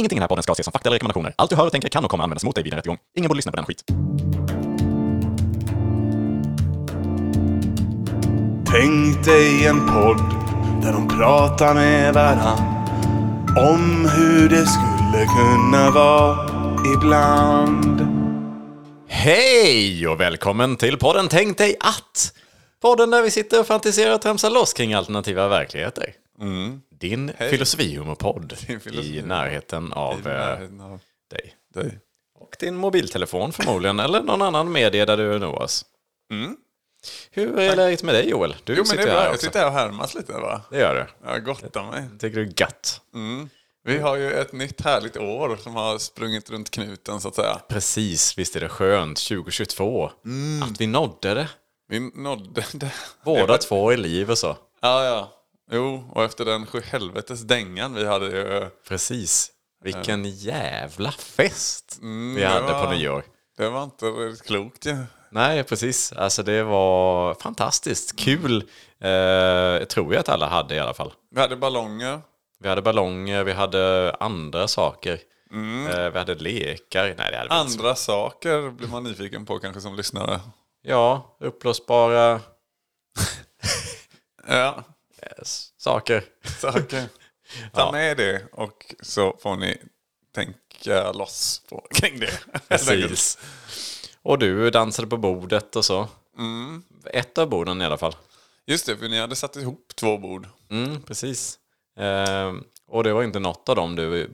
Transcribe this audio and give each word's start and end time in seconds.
Ingenting 0.00 0.16
i 0.16 0.20
den 0.20 0.22
här 0.22 0.28
podden 0.28 0.42
ska 0.42 0.52
ses 0.52 0.64
som 0.64 0.72
fakta 0.72 0.88
eller 0.88 0.94
rekommendationer. 0.94 1.34
Allt 1.36 1.50
du 1.50 1.56
hör 1.56 1.66
och 1.66 1.72
tänker 1.72 1.88
kan 1.88 2.04
och 2.04 2.10
kommer 2.10 2.24
användas 2.24 2.44
mot 2.44 2.54
dig 2.54 2.64
vid 2.64 2.72
en 2.72 2.76
rättegång. 2.76 2.98
Ingen 3.16 3.28
borde 3.28 3.38
lyssna 3.38 3.52
på 3.52 3.56
den 3.56 3.66
skit. 3.66 3.84
Tänk 8.66 9.24
dig 9.24 9.66
en 9.66 9.86
podd 9.86 10.18
där 10.82 10.92
de 10.92 11.08
pratar 11.08 11.74
med 11.74 12.14
varann 12.14 12.58
om 13.56 14.08
hur 14.16 14.48
det 14.48 14.66
skulle 14.66 15.26
kunna 15.26 15.90
vara 15.90 16.48
ibland. 16.96 18.00
Hej 19.08 20.08
och 20.08 20.20
välkommen 20.20 20.76
till 20.76 20.98
podden 20.98 21.28
Tänk 21.30 21.58
dig 21.58 21.76
att! 21.80 22.32
Podden 22.82 23.10
där 23.10 23.22
vi 23.22 23.30
sitter 23.30 23.60
och 23.60 23.66
fantiserar 23.66 24.14
och 24.14 24.22
tramsar 24.22 24.50
loss 24.50 24.72
kring 24.72 24.94
alternativa 24.94 25.48
verkligheter. 25.48 26.14
Din 27.00 27.32
filosofihumorpodd 27.38 28.56
Din 28.66 28.80
filosofi- 28.80 29.18
i 29.18 29.22
närheten 29.22 29.92
av 29.92 30.18
eh, 30.18 30.24
närheten 30.24 30.80
av 30.80 31.00
dig. 31.30 31.54
dig. 31.74 31.98
Och 32.38 32.56
din 32.60 32.76
mobiltelefon 32.76 33.52
förmodligen, 33.52 34.00
eller 34.00 34.20
någon 34.22 34.42
annan 34.42 34.72
media 34.72 35.06
där 35.06 35.16
du 35.16 35.38
når 35.38 35.62
oss. 35.62 35.84
Hur 37.30 37.58
är 37.58 37.76
läget 37.76 38.02
med 38.02 38.14
dig 38.14 38.28
Joel? 38.30 38.56
Du 38.64 38.72
Mm. 38.72 38.84
Jo 38.86 38.96
men 38.96 38.96
det 38.96 39.02
är 39.02 39.06
sitter 39.06 39.14
bra, 39.22 39.24
jag 39.24 39.40
sitter 39.40 39.58
här 39.60 39.66
och 39.66 39.72
härmas 39.72 40.14
lite 40.14 40.32
va? 40.32 40.62
Det 40.70 40.78
gör 40.78 40.94
du. 40.94 41.30
Jag 41.30 41.44
gottar 41.44 41.90
mig. 41.90 42.04
Tycker 42.18 42.36
du 42.36 42.42
är 42.46 42.52
gött? 42.60 43.00
Vi 43.84 43.98
har 43.98 44.16
ju 44.16 44.32
ett 44.32 44.52
nytt 44.52 44.80
härligt 44.80 45.16
år 45.16 45.56
som 45.62 45.74
har 45.74 45.98
sprungit 45.98 46.50
runt 46.50 46.70
knuten 46.70 47.20
så 47.20 47.28
att 47.28 47.34
säga. 47.34 47.60
Precis, 47.68 48.38
visst 48.38 48.56
är 48.56 48.60
det 48.60 48.68
skönt 48.68 49.18
2022 49.18 50.10
Mm. 50.24 50.62
att 50.62 50.80
vi 50.80 50.86
nådde 50.86 51.34
det. 51.34 51.48
Vi 51.88 52.00
nådde 52.00 52.64
det. 52.72 52.92
Båda 53.24 53.58
två 53.58 53.92
i 53.92 53.96
liv 53.96 54.30
och 54.30 54.38
så. 54.38 54.56
Ja, 54.80 55.04
ja. 55.04 55.32
Jo, 55.72 56.10
och 56.14 56.24
efter 56.24 56.44
den 56.44 56.66
sjuhelvetes 56.66 57.40
dängan 57.42 57.94
vi 57.94 58.06
hade 58.06 58.26
ju... 58.26 58.70
Precis. 58.88 59.50
Vilken 59.84 60.24
jävla 60.24 61.12
fest 61.12 61.98
vi 62.00 62.06
Mm, 62.06 62.34
det 62.40 62.46
hade 62.46 62.66
på 62.66 62.72
var- 62.72 62.94
nyår. 62.94 63.24
Det 63.56 63.68
var 63.68 63.82
inte 63.84 64.06
riktigt 64.06 64.46
klokt 64.46 64.86
ju. 64.86 64.96
Nej, 65.32 65.64
precis. 65.64 66.12
Alltså 66.12 66.42
det 66.42 66.62
var 66.62 67.34
fantastiskt 67.34 68.16
kul. 68.18 68.56
Eh, 69.00 69.84
tror 69.86 70.14
jag 70.14 70.20
att 70.20 70.28
alla 70.28 70.48
hade 70.48 70.74
i 70.74 70.78
alla 70.78 70.94
fall. 70.94 71.12
Vi 71.34 71.40
hade 71.40 71.56
ballonger. 71.56 72.20
Vi 72.62 72.68
hade 72.68 72.82
ballonger, 72.82 73.44
vi 73.44 73.52
hade 73.52 74.14
andra 74.20 74.68
saker. 74.68 75.18
Eh, 75.90 76.10
vi 76.10 76.18
hade 76.18 76.34
lekar. 76.34 77.04
Nej, 77.04 77.30
det 77.30 77.36
hade 77.36 77.48
vi. 77.48 77.54
Andra 77.54 77.94
saker 77.94 78.70
blir 78.70 78.88
man 78.88 79.04
nyfiken 79.04 79.46
på 79.46 79.58
kanske 79.58 79.80
som 79.80 79.96
lyssnare. 79.96 80.40
Ja, 80.82 81.36
uppblåsbara 81.40 82.40
Ja, 84.48 84.84
eh, 85.22 85.42
saker. 85.76 86.24
saker. 86.60 87.04
Ta 87.74 87.92
med 87.92 88.16
det 88.16 88.42
och 88.52 88.94
så 89.00 89.36
får 89.42 89.56
ni 89.56 89.78
tänka 90.34 91.12
loss 91.12 91.62
på, 91.68 91.86
kring 91.94 92.20
det. 92.20 92.32
Precis. 92.68 93.38
Och 94.22 94.38
du 94.38 94.70
dansade 94.70 95.08
på 95.08 95.16
bordet 95.16 95.76
och 95.76 95.84
så. 95.84 96.08
Ett 97.12 97.38
av 97.38 97.48
borden 97.48 97.82
i 97.82 97.84
alla 97.84 97.98
fall. 97.98 98.16
Just 98.66 98.86
det, 98.86 98.96
för 98.96 99.08
ni 99.08 99.18
hade 99.20 99.36
satt 99.36 99.56
ihop 99.56 99.92
två 99.94 100.18
bord. 100.18 100.46
Mm, 100.70 101.02
precis. 101.02 101.58
Eh, 101.98 102.52
och 102.88 103.04
det 103.04 103.12
var 103.12 103.22
inte 103.22 103.38
något 103.38 103.68
av 103.68 103.76
dem 103.76 103.96
du 103.96 104.30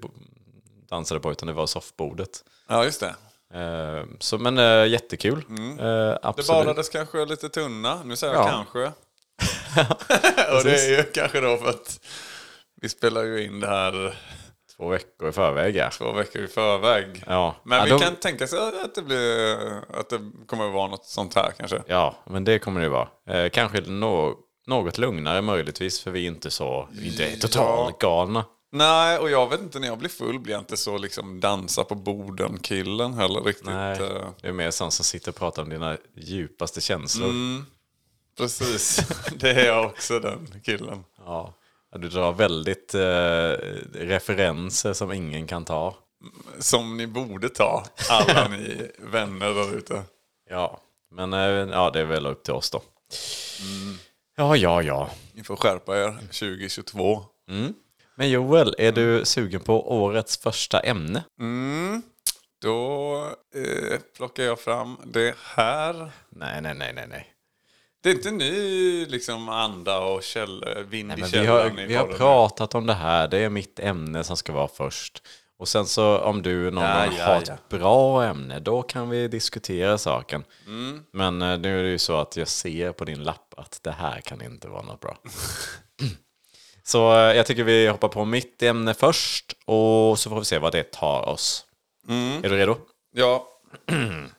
dansade 0.89 1.21
på, 1.21 1.33
utan 1.33 1.47
det 1.47 1.53
var 1.53 1.67
soffbordet. 1.67 2.45
Ja, 2.69 2.85
just 2.85 3.01
det. 3.01 3.15
Eh, 3.61 4.05
så, 4.19 4.39
men 4.39 4.59
eh, 4.59 4.87
jättekul. 4.87 5.39
Eh, 5.39 5.55
Mm. 5.57 5.77
Det 5.77 6.19
absolut. 6.23 6.49
badades 6.67 6.89
kanske 6.89 7.25
lite 7.25 7.49
tunna. 7.49 8.03
Nu 8.05 8.17
säger 8.17 8.35
jag 8.35 8.43
Ja. 8.45 8.49
kanske. 8.51 8.93
och 10.57 10.65
det 10.65 10.85
är 10.87 10.97
ju 10.97 11.03
kanske 11.03 11.41
då 11.41 11.57
för 11.57 11.69
att 11.69 12.01
vi 12.83 12.89
spelar 12.89 13.23
ju 13.25 13.45
in 13.45 13.61
det 13.61 13.67
här 13.69 14.15
Två 14.77 14.89
veckor 14.89 15.29
i 15.29 15.33
förväg, 15.33 15.77
ja. 15.77 15.91
två 15.91 16.13
veckor 16.13 16.43
i 16.43 16.49
förväg. 16.49 17.25
Ja. 17.27 17.57
Men 17.65 17.79
ja, 17.79 17.85
vi 17.85 17.91
då- 17.91 17.99
kan 17.99 18.17
tänka 18.17 18.47
sig 18.47 18.59
att 18.85 18.95
det, 18.95 19.03
blir, 19.03 19.57
att 20.01 20.09
det 20.11 20.21
kommer 20.47 20.67
att 20.67 20.75
vara 20.75 20.89
något 20.89 21.05
sånt 21.07 21.35
här 21.35 21.53
kanske. 21.59 21.83
Ja, 21.87 22.17
men 22.27 22.45
det 22.45 22.59
kommer 22.59 22.81
det 22.81 22.89
vara. 22.89 23.09
Eh, 23.29 23.49
kanske 23.51 23.81
nå- 23.81 24.35
något 24.67 24.99
lugnare 24.99 25.43
möjligtvis, 25.43 26.01
för 26.01 26.11
vi 26.11 26.25
är 26.25 26.29
inte 26.29 26.51
så, 26.51 26.89
vi 26.93 27.23
är 27.23 27.31
inte 27.33 27.49
totalt 27.49 27.99
galna. 27.99 28.45
Nej, 28.73 29.19
och 29.19 29.31
jag 29.31 29.51
vet 29.51 29.61
inte, 29.61 29.79
när 29.79 29.89
jag 29.89 29.99
blir 29.99 30.09
full 30.09 30.39
blir 30.41 30.53
jag 30.55 30.61
inte 30.61 30.77
så 30.77 30.99
liksom 30.99 31.41
dansa 31.41 31.85
på 31.85 31.95
borden-killen 31.95 33.15
heller 33.15 33.41
riktigt. 33.41 33.67
Nej, 33.67 33.93
eh, 34.03 34.27
det 34.43 34.49
är 34.49 34.53
mer 34.53 34.71
sån 34.71 34.91
som 34.91 35.05
sitter 35.05 35.29
och 35.29 35.37
pratar 35.37 35.63
om 35.63 35.69
dina 35.71 35.97
djupaste 36.17 36.81
känslor. 36.81 37.29
Mm. 37.29 37.67
Precis, 38.37 39.01
det 39.37 39.51
är 39.51 39.67
jag 39.67 39.87
också 39.87 40.21
den 40.21 40.61
killen. 40.65 41.05
Ja. 41.19 41.55
Du 41.99 42.09
drar 42.09 42.33
väldigt 42.33 42.95
eh, 42.95 43.51
referenser 44.07 44.93
som 44.93 45.13
ingen 45.13 45.47
kan 45.47 45.65
ta. 45.65 45.97
Som 46.59 46.97
ni 46.97 47.07
borde 47.07 47.49
ta, 47.49 47.85
alla 48.11 48.49
ni 48.49 48.91
vänner 48.99 49.55
där 49.55 49.77
ute. 49.77 50.03
Ja, 50.51 50.81
men 51.11 51.33
eh, 51.33 51.41
ja, 51.41 51.91
det 51.91 52.01
är 52.01 52.05
väl 52.05 52.27
upp 52.27 52.43
till 52.43 52.55
oss 52.55 52.71
då. 52.71 52.83
Ja, 54.37 54.57
ja, 54.57 54.83
ja. 54.83 55.11
Ni 55.33 55.45
får 55.45 55.57
skärpa 55.57 55.99
er 55.99 56.13
2022. 56.21 57.23
Men 58.15 58.31
Joel, 58.31 58.75
är 58.79 58.93
du 58.93 59.25
sugen 59.25 59.61
på 59.61 59.93
årets 59.93 60.39
första 60.39 60.81
ämne? 60.81 61.25
Då 62.63 63.17
eh, 63.55 63.99
plockar 64.17 64.43
jag 64.43 64.61
fram 64.61 64.97
det 65.05 65.35
här. 65.43 66.13
Nej, 66.29 66.61
nej, 66.63 66.75
nej, 66.75 66.93
nej, 66.93 67.07
nej. 67.09 67.36
Det 68.07 68.11
är 68.11 68.15
inte 68.15 68.31
ny 68.31 69.07
liksom 69.07 69.49
anda 69.49 69.99
och 69.99 70.23
käll, 70.23 70.65
vind 70.89 71.09
nej 71.09 71.19
i 71.19 71.21
men 71.21 71.31
vi 71.31 71.47
har, 71.47 71.81
i 71.81 71.87
vi 71.87 71.95
har 71.95 72.07
pratat 72.07 72.75
om 72.75 72.87
det 72.87 72.95
här. 72.95 73.29
Det 73.29 73.39
är 73.39 73.49
mitt 73.49 73.81
ämne 73.81 74.25
som 74.25 74.37
ska 74.37 74.53
vara 74.53 74.69
först. 74.69 75.23
Och 75.59 75.69
sen 75.69 75.87
så 75.87 76.19
om 76.19 76.43
du 76.43 76.71
någon 76.71 76.85
Ja, 76.85 77.07
ja, 77.19 77.25
har 77.25 77.37
ett 77.37 77.49
ja. 77.49 77.79
bra 77.79 78.25
ämne, 78.25 78.61
då 78.61 78.83
kan 78.83 79.09
vi 79.09 79.29
diskutera 79.29 79.99
saken. 79.99 80.45
Mm. 80.67 81.03
Men 81.13 81.43
eh, 81.43 81.59
nu 81.59 81.79
är 81.79 81.83
det 81.83 81.89
ju 81.89 81.99
så 81.99 82.17
att 82.17 82.37
jag 82.37 82.49
ser 82.49 82.93
på 82.93 83.05
din 83.05 83.25
lapp 83.25 83.55
att 83.57 83.79
det 83.83 83.93
här 83.93 84.21
kan 84.21 84.43
inte 84.43 84.69
vara 84.69 84.83
något 84.83 85.01
bra. 85.01 85.19
så 86.83 87.13
eh, 87.13 87.37
jag 87.37 87.47
tycker 87.47 87.65
vi 87.65 87.89
hoppar 87.89 88.09
på 88.09 88.25
mitt 88.25 88.63
ämne 88.63 88.95
först 88.95 89.53
och 89.65 90.19
så 90.19 90.31
får 90.31 90.39
vi 90.39 90.45
se 90.45 90.59
vad 90.59 90.73
det 90.73 90.93
tar 90.93 91.29
oss. 91.29 91.65
Mm. 92.09 92.45
Är 92.45 92.49
du 92.49 92.57
redo? 92.57 92.77
Ja, 93.13 93.49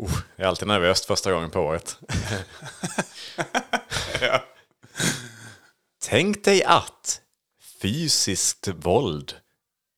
Oh, 0.00 0.18
jag 0.36 0.44
är 0.44 0.48
alltid 0.48 0.68
nervös 0.68 1.06
första 1.06 1.32
gången 1.32 1.50
på 1.50 1.60
året. 1.60 1.98
ja. 4.20 4.44
Tänk 6.02 6.44
dig 6.44 6.64
att 6.64 7.20
fysiskt 7.82 8.68
våld 8.68 9.34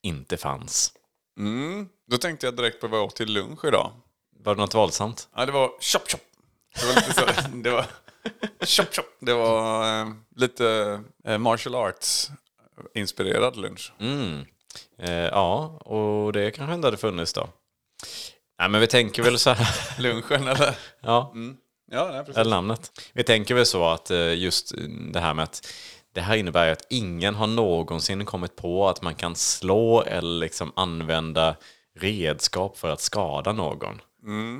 inte 0.02 0.36
fanns. 0.36 0.92
Mm. 1.38 1.88
Då 2.10 2.18
tänkte 2.18 2.46
jag 2.46 2.56
direkt 2.56 2.80
på 2.80 2.88
vad 2.88 3.00
jag 3.00 3.06
åt 3.06 3.16
till 3.16 3.32
lunch 3.32 3.64
idag. 3.64 3.92
Var 4.38 4.54
det 4.54 4.60
något 4.60 4.74
våldsamt? 4.74 5.28
Ja, 5.36 5.46
det 5.46 5.52
var 5.52 5.70
chop 5.80 6.10
chop. 6.10 6.20
Det 6.80 6.86
var 6.86 6.94
lite 6.94 7.12
så. 7.12 7.48
det 7.54 7.70
var 7.70 7.86
chop 8.60 8.94
chop. 8.94 9.06
Det 9.20 9.34
var 9.34 10.00
eh, 10.00 10.08
lite 10.36 11.00
eh, 11.24 11.38
martial 11.38 11.74
arts 11.74 12.30
inspirerad 12.94 13.56
lunch. 13.56 13.92
Mm. 13.98 14.44
Eh, 14.98 15.12
ja, 15.12 15.80
och 15.84 16.32
det 16.32 16.50
kanske 16.50 16.74
inte 16.74 16.86
hade 16.86 16.96
funnits 16.96 17.32
då. 17.32 17.48
Nej, 18.62 18.68
men 18.68 18.80
vi 18.80 18.86
tänker 18.86 19.22
väl 19.22 19.38
så 19.38 19.50
här. 19.50 20.00
Lunchen 20.02 20.48
eller? 20.48 20.74
ja, 21.00 21.32
Ja, 21.90 22.08
nej, 22.12 22.18
precis. 22.24 22.36
eller 22.36 22.50
namnet. 22.50 22.90
Vi 23.12 23.22
tänker 23.24 23.54
väl 23.54 23.66
så 23.66 23.84
att 23.84 24.10
eh, 24.10 24.34
just 24.34 24.74
det 25.12 25.20
här 25.20 25.34
med 25.34 25.42
att 25.42 25.66
det 26.14 26.20
här 26.20 26.36
innebär 26.36 26.66
ju 26.66 26.72
att 26.72 26.86
ingen 26.90 27.34
har 27.34 27.46
någonsin 27.46 28.24
kommit 28.24 28.56
på 28.56 28.88
att 28.88 29.02
man 29.02 29.14
kan 29.14 29.36
slå 29.36 30.02
eller 30.02 30.38
liksom 30.38 30.72
använda 30.76 31.56
redskap 32.00 32.78
för 32.78 32.90
att 32.90 33.00
skada 33.00 33.52
någon. 33.52 34.00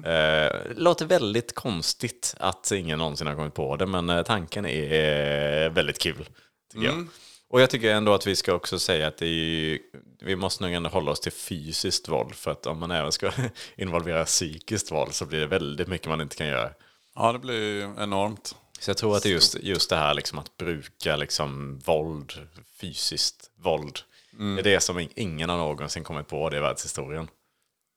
Eh, 0.04 0.52
låter 0.76 1.06
väldigt 1.06 1.54
konstigt 1.54 2.34
att 2.38 2.72
ingen 2.72 2.98
någonsin 2.98 3.26
har 3.26 3.34
kommit 3.34 3.54
på 3.54 3.76
det, 3.76 3.86
men 3.86 4.10
eh, 4.10 4.22
tanken 4.22 4.66
är 4.66 5.64
eh, 5.64 5.72
väldigt 5.72 5.98
kul. 5.98 6.28
Tycker 6.72 6.86
jag. 6.86 7.06
Och 7.52 7.60
jag 7.60 7.70
tycker 7.70 7.94
ändå 7.94 8.14
att 8.14 8.26
vi 8.26 8.36
ska 8.36 8.54
också 8.54 8.78
säga 8.78 9.06
att 9.06 9.22
är 9.22 9.26
ju, 9.26 9.78
vi 10.20 10.36
måste 10.36 10.64
nog 10.64 10.72
ändå 10.72 10.90
hålla 10.90 11.10
oss 11.10 11.20
till 11.20 11.32
fysiskt 11.32 12.08
våld, 12.08 12.34
för 12.34 12.50
att 12.50 12.66
om 12.66 12.78
man 12.78 12.90
även 12.90 13.12
ska 13.12 13.32
involvera 13.76 14.24
psykiskt 14.24 14.92
våld 14.92 15.14
så 15.14 15.26
blir 15.26 15.40
det 15.40 15.46
väldigt 15.46 15.88
mycket 15.88 16.08
man 16.08 16.20
inte 16.20 16.36
kan 16.36 16.46
göra. 16.46 16.70
Ja, 17.14 17.32
det 17.32 17.38
blir 17.38 17.82
enormt. 18.02 18.56
Så 18.80 18.90
jag 18.90 18.96
tror 18.96 19.16
att 19.16 19.22
det 19.22 19.28
är 19.28 19.32
just, 19.32 19.56
just 19.62 19.90
det 19.90 19.96
här 19.96 20.14
liksom 20.14 20.38
att 20.38 20.56
bruka 20.56 21.16
liksom 21.16 21.78
våld, 21.78 22.32
fysiskt 22.80 23.50
våld. 23.58 23.98
Det 24.38 24.60
är 24.60 24.62
det 24.62 24.80
som 24.80 24.98
in- 24.98 25.12
ingen 25.16 25.48
har 25.50 25.56
någonsin 25.56 26.04
kommit 26.04 26.28
på 26.28 26.50
det 26.50 26.56
i 26.56 26.60
världshistorien. 26.60 27.28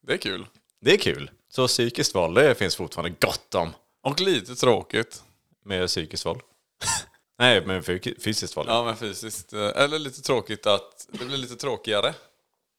Det 0.08 0.14
är 0.14 0.18
kul. 0.18 0.46
Det 0.82 0.94
är 0.94 0.98
kul. 0.98 1.32
Så 1.50 1.68
psykiskt 1.68 2.16
våld, 2.16 2.38
det 2.38 2.56
finns 2.56 2.76
fortfarande 2.76 3.16
gott 3.22 3.56
om 3.56 3.70
Och 4.04 4.20
lite 4.22 4.56
tråkigt. 4.56 5.24
med 5.66 5.88
psykiskt 5.88 6.26
våld. 6.26 6.42
Nej, 7.40 7.66
men 7.66 7.84
fy- 7.84 8.16
fysiskt 8.24 8.58
våld. 8.58 8.70
Ja, 8.70 8.84
men 8.84 8.96
fysiskt. 8.98 9.54
eh, 9.54 9.72
Eller 9.76 10.00
lite 10.00 10.22
tråkigt 10.22 10.66
att 10.68 11.08
det 11.12 11.26
blir 11.26 11.38
lite 11.38 11.56
tråkigare 11.56 12.14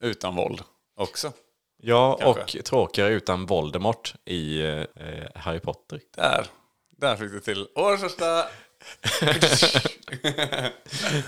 utan 0.04 0.36
våld 0.36 0.62
också. 0.96 1.32
Ja, 1.82 2.18
Kanske. 2.20 2.58
och 2.58 2.64
tråkigare 2.64 3.12
utan 3.12 3.46
Voldemort 3.46 4.14
i 4.24 4.60
eh, 4.62 4.82
Harry 5.34 5.60
Potter. 5.60 6.00
Där. 6.16 6.46
Där 6.98 7.16
fick 7.16 7.30
du 7.30 7.40
till 7.40 7.66
årets 7.74 8.02
första 8.02 8.44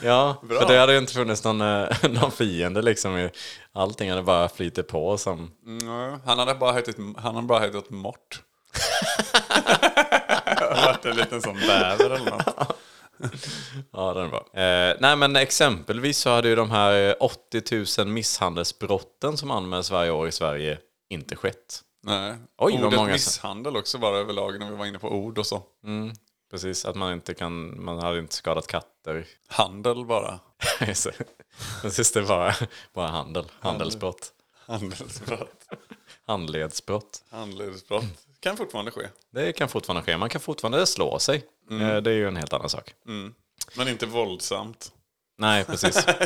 Ja, 0.02 0.36
Bra. 0.42 0.60
för 0.60 0.68
det 0.68 0.78
hade 0.78 0.92
ju 0.92 0.98
inte 0.98 1.12
funnits 1.12 1.44
någon, 1.44 1.60
eh, 1.60 1.88
någon 2.10 2.32
fiende 2.32 2.82
liksom. 2.82 3.28
Allting 3.72 4.10
hade 4.10 4.22
bara 4.22 4.48
flyttit 4.48 4.88
på 4.88 5.18
som... 5.18 5.50
Mm, 5.66 6.20
han 6.26 6.38
hade 6.38 6.54
bara 6.54 6.72
hetat, 6.72 6.96
han 7.16 7.34
hade 7.34 7.46
bara 7.46 7.60
hetat 7.60 7.90
Mort. 7.90 8.42
Varit 10.70 11.04
en 11.04 11.16
liten 11.16 11.42
sån 11.42 11.54
bäver 11.56 12.10
eller 12.10 12.30
något. 12.30 12.76
Ja, 13.92 14.14
den 14.14 14.24
är 14.24 14.28
bra. 14.28 14.62
Eh, 14.62 14.96
nej, 15.00 15.16
men 15.16 15.36
exempelvis 15.36 16.18
så 16.18 16.30
hade 16.30 16.48
ju 16.48 16.56
de 16.56 16.70
här 16.70 17.16
80 17.22 18.02
000 18.04 18.08
misshandelsbrotten 18.08 19.36
som 19.36 19.50
anmäls 19.50 19.90
varje 19.90 20.10
år 20.10 20.28
i 20.28 20.32
Sverige 20.32 20.78
inte 21.08 21.36
skett. 21.36 21.80
Nej. 22.02 22.34
Oj, 22.58 22.72
Ordet 22.72 22.98
många 22.98 23.12
misshandel 23.12 23.76
också 23.76 23.98
bara 23.98 24.18
överlag 24.18 24.58
när 24.58 24.70
vi 24.70 24.76
var 24.76 24.86
inne 24.86 24.98
på 24.98 25.08
ord 25.10 25.38
och 25.38 25.46
så. 25.46 25.62
Precis, 26.50 26.84
att 26.84 26.96
man 26.96 27.12
inte 27.12 27.34
kan, 27.34 27.84
man 27.84 27.98
hade 27.98 28.18
inte 28.18 28.34
skadat 28.34 28.66
katter. 28.66 29.26
Handel 29.48 30.04
bara. 30.04 30.40
Precis, 31.82 32.12
det 32.12 32.20
var 32.20 32.56
bara 32.94 33.08
handel, 33.08 33.44
handelsbrott, 33.60 34.32
Handelsbrott. 34.66 35.64
handledsbrott. 36.26 37.22
Handelsbrott. 37.30 38.27
Kan 38.42 38.56
fortfarande 38.56 38.90
ske. 38.90 39.02
Det 39.32 39.52
kan 39.52 39.68
fortfarande 39.68 40.02
ske, 40.02 40.16
man 40.16 40.28
kan 40.28 40.40
fortfarande 40.40 40.86
slå 40.86 41.18
sig. 41.18 41.44
Eh, 41.70 41.96
Det 41.96 42.10
är 42.10 42.14
ju 42.14 42.28
en 42.28 42.36
helt 42.36 42.52
annan 42.52 42.68
sak. 42.68 42.94
Men 43.76 43.88
inte 43.88 44.06
våldsamt. 44.06 44.92
Nej, 45.38 45.64
precis. 45.64 46.06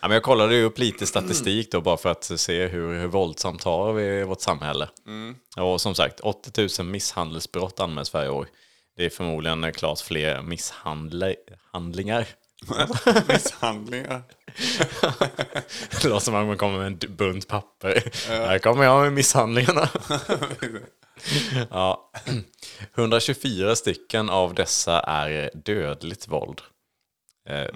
Ja, 0.00 0.08
men 0.08 0.10
jag 0.10 0.22
kollade 0.22 0.54
ju 0.54 0.64
upp 0.64 0.78
lite 0.78 1.06
statistik 1.06 1.72
då 1.72 1.80
bara 1.80 1.96
för 1.96 2.08
att 2.08 2.24
se 2.40 2.66
hur, 2.66 2.98
hur 2.98 3.06
våldsamt 3.06 3.64
har 3.64 3.92
vi 3.92 4.02
i 4.20 4.24
vårt 4.24 4.40
samhälle. 4.40 4.88
Och 5.56 5.80
som 5.80 5.94
sagt, 5.94 6.20
80 6.20 6.82
000 6.82 6.86
misshandelsbrott 6.90 7.80
anmäls 7.80 8.14
varje 8.14 8.28
år. 8.28 8.48
Det 8.96 9.04
är 9.04 9.10
förmodligen 9.10 9.72
klart 9.72 10.00
fler 10.00 10.42
misshandlingar. 11.62 12.26
Misshandlingar. 13.28 14.22
Det 15.90 16.04
låter 16.04 16.24
som 16.24 16.34
att 16.34 16.46
man 16.46 16.58
kommer 16.58 16.78
med 16.78 16.86
en 17.04 17.16
bunt 17.16 17.48
papper. 17.48 18.10
Här 18.28 18.58
kommer 18.58 18.84
jag 18.84 19.02
med 19.02 19.12
misshandlingarna. 19.12 19.88
ja. 21.70 22.10
124 22.94 23.76
stycken 23.76 24.30
av 24.30 24.54
dessa 24.54 25.00
är 25.00 25.50
dödligt 25.54 26.28
våld. 26.28 26.60
Eh, 27.48 27.66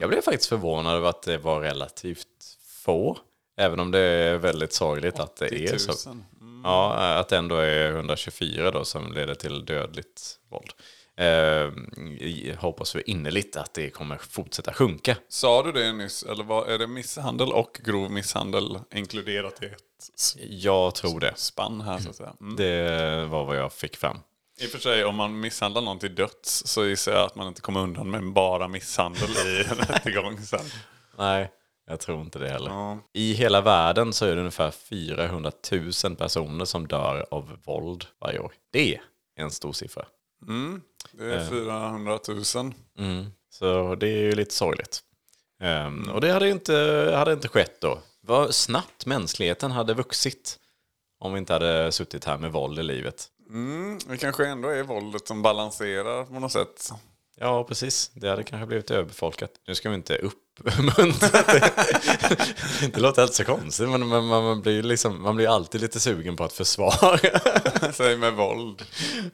Jag 0.00 0.08
blev 0.08 0.22
faktiskt 0.22 0.48
förvånad 0.48 0.96
över 0.96 1.08
att 1.08 1.22
det 1.22 1.38
var 1.38 1.60
relativt 1.60 2.26
få. 2.84 3.18
Även 3.56 3.80
om 3.80 3.90
det 3.90 4.00
är 4.00 4.36
väldigt 4.36 4.72
sorgligt 4.72 5.18
att 5.18 5.36
det 5.36 5.64
är 5.64 5.78
så. 5.78 5.92
10 5.92 6.12
000. 6.12 6.22
Ja, 6.64 6.94
att 6.94 7.28
det 7.28 7.36
ändå 7.36 7.56
är 7.56 7.90
124 7.90 8.70
då 8.70 8.84
som 8.84 9.12
leder 9.12 9.34
till 9.34 9.64
dödligt 9.64 10.38
våld. 10.50 10.72
Eh, 11.16 11.72
hoppas 12.58 12.96
vi 12.96 13.02
innerligt 13.06 13.56
att 13.56 13.74
det 13.74 13.90
kommer 13.90 14.16
fortsätta 14.18 14.72
sjunka. 14.72 15.16
Sa 15.28 15.62
du 15.62 15.72
det 15.72 15.92
nyss? 15.92 16.22
Eller 16.22 16.44
vad, 16.44 16.68
är 16.68 16.78
det 16.78 16.86
misshandel 16.86 17.52
och 17.52 17.80
grov 17.84 18.10
misshandel 18.10 18.78
inkluderat 18.94 19.62
i 19.62 19.66
ett 19.66 19.80
Jag 20.48 20.94
tror 20.94 21.20
det. 21.20 21.32
spann 21.36 21.80
här 21.80 21.98
så 21.98 22.10
att 22.10 22.16
säga? 22.16 22.34
Mm. 22.40 22.56
Det 22.56 23.26
var 23.26 23.44
vad 23.44 23.56
jag 23.56 23.72
fick 23.72 23.96
fram. 23.96 24.18
I 24.60 24.66
och 24.66 24.70
för 24.70 24.78
sig, 24.78 25.04
om 25.04 25.16
man 25.16 25.40
misshandlar 25.40 25.82
någon 25.82 25.98
till 25.98 26.14
döds 26.14 26.66
så 26.66 26.86
gissar 26.86 27.12
jag 27.12 27.22
att 27.24 27.34
man 27.34 27.48
inte 27.48 27.60
kommer 27.60 27.80
undan 27.80 28.10
med 28.10 28.32
bara 28.32 28.68
misshandel 28.68 29.30
i 29.30 29.64
en 29.70 29.76
rättegång 29.88 30.38
sen. 30.42 30.64
Nej, 31.18 31.50
jag 31.86 32.00
tror 32.00 32.20
inte 32.20 32.38
det 32.38 32.48
heller. 32.48 32.70
Ja. 32.70 32.98
I 33.12 33.32
hela 33.32 33.60
världen 33.60 34.12
så 34.12 34.26
är 34.26 34.34
det 34.34 34.40
ungefär 34.40 34.70
400 34.70 35.52
000 36.04 36.16
personer 36.16 36.64
som 36.64 36.86
dör 36.88 37.26
av 37.30 37.58
våld 37.64 38.06
varje 38.20 38.38
år. 38.38 38.52
Det 38.72 38.94
är 38.94 39.00
en 39.36 39.50
stor 39.50 39.72
siffra. 39.72 40.06
Det 41.18 41.34
är 41.34 41.48
400 41.48 42.18
000. 42.54 42.74
Mm. 42.98 43.26
Så 43.50 43.94
det 43.94 44.06
är 44.06 44.22
ju 44.22 44.32
lite 44.32 44.54
sorgligt. 44.54 45.00
Ehm, 45.62 46.10
och 46.10 46.20
det 46.20 46.32
hade 46.32 46.50
inte, 46.50 47.12
hade 47.16 47.32
inte 47.32 47.48
skett 47.48 47.80
då. 47.80 47.98
Vad 48.20 48.54
snabbt 48.54 49.06
mänskligheten 49.06 49.70
hade 49.70 49.94
vuxit 49.94 50.58
om 51.20 51.32
vi 51.32 51.38
inte 51.38 51.52
hade 51.52 51.92
suttit 51.92 52.24
här 52.24 52.38
med 52.38 52.52
våld 52.52 52.78
i 52.78 52.82
livet. 52.82 53.28
Mm, 53.50 53.98
det 54.08 54.16
kanske 54.16 54.46
ändå 54.46 54.68
är 54.68 54.82
våldet 54.82 55.28
som 55.28 55.42
balanserar 55.42 56.24
på 56.24 56.32
något 56.40 56.52
sätt. 56.52 56.90
Ja, 57.36 57.64
precis. 57.64 58.10
Det 58.14 58.28
hade 58.28 58.42
kanske 58.42 58.66
blivit 58.66 58.90
överbefolkat. 58.90 59.50
Nu 59.66 59.74
ska 59.74 59.88
vi 59.88 59.94
inte 59.94 60.16
uppmuntra 60.16 61.42
det. 61.46 61.72
Det 62.94 63.00
låter 63.00 63.22
helt 63.22 63.34
så 63.34 63.44
konstigt, 63.44 63.88
men 63.88 64.06
man, 64.06 64.26
man, 64.26 64.44
man, 64.44 64.62
blir 64.62 64.82
liksom, 64.82 65.22
man 65.22 65.36
blir 65.36 65.48
alltid 65.48 65.80
lite 65.80 66.00
sugen 66.00 66.36
på 66.36 66.44
att 66.44 66.52
försvara. 66.52 67.18
Säg 67.92 68.16
med 68.16 68.32
våld. 68.32 68.82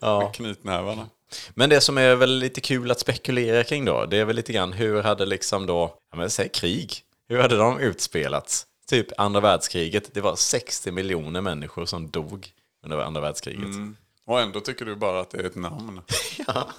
Ja. 0.00 0.20
Med 0.20 0.34
knytnävarna. 0.34 1.08
Men 1.54 1.70
det 1.70 1.80
som 1.80 1.98
är 1.98 2.14
väl 2.14 2.38
lite 2.38 2.60
kul 2.60 2.90
att 2.90 3.00
spekulera 3.00 3.64
kring 3.64 3.84
då, 3.84 4.06
det 4.06 4.16
är 4.16 4.24
väl 4.24 4.36
lite 4.36 4.52
grann 4.52 4.72
hur 4.72 5.02
hade 5.02 5.26
liksom 5.26 5.66
då, 5.66 5.94
ja 6.10 6.16
men 6.16 6.30
säg 6.30 6.48
krig, 6.48 6.92
hur 7.28 7.38
hade 7.38 7.56
de 7.56 7.78
utspelats? 7.78 8.66
Typ 8.88 9.20
andra 9.20 9.40
världskriget, 9.40 10.14
det 10.14 10.20
var 10.20 10.36
60 10.36 10.90
miljoner 10.92 11.40
människor 11.40 11.86
som 11.86 12.10
dog 12.10 12.48
under 12.84 12.98
andra 12.98 13.20
världskriget. 13.20 13.76
Och 14.26 14.40
ändå 14.40 14.60
tycker 14.60 14.84
du 14.84 14.96
bara 14.96 15.20
att 15.20 15.30
det 15.30 15.38
är 15.38 15.44
ett 15.44 15.56
namn. 15.56 16.00
ja. 16.46 16.68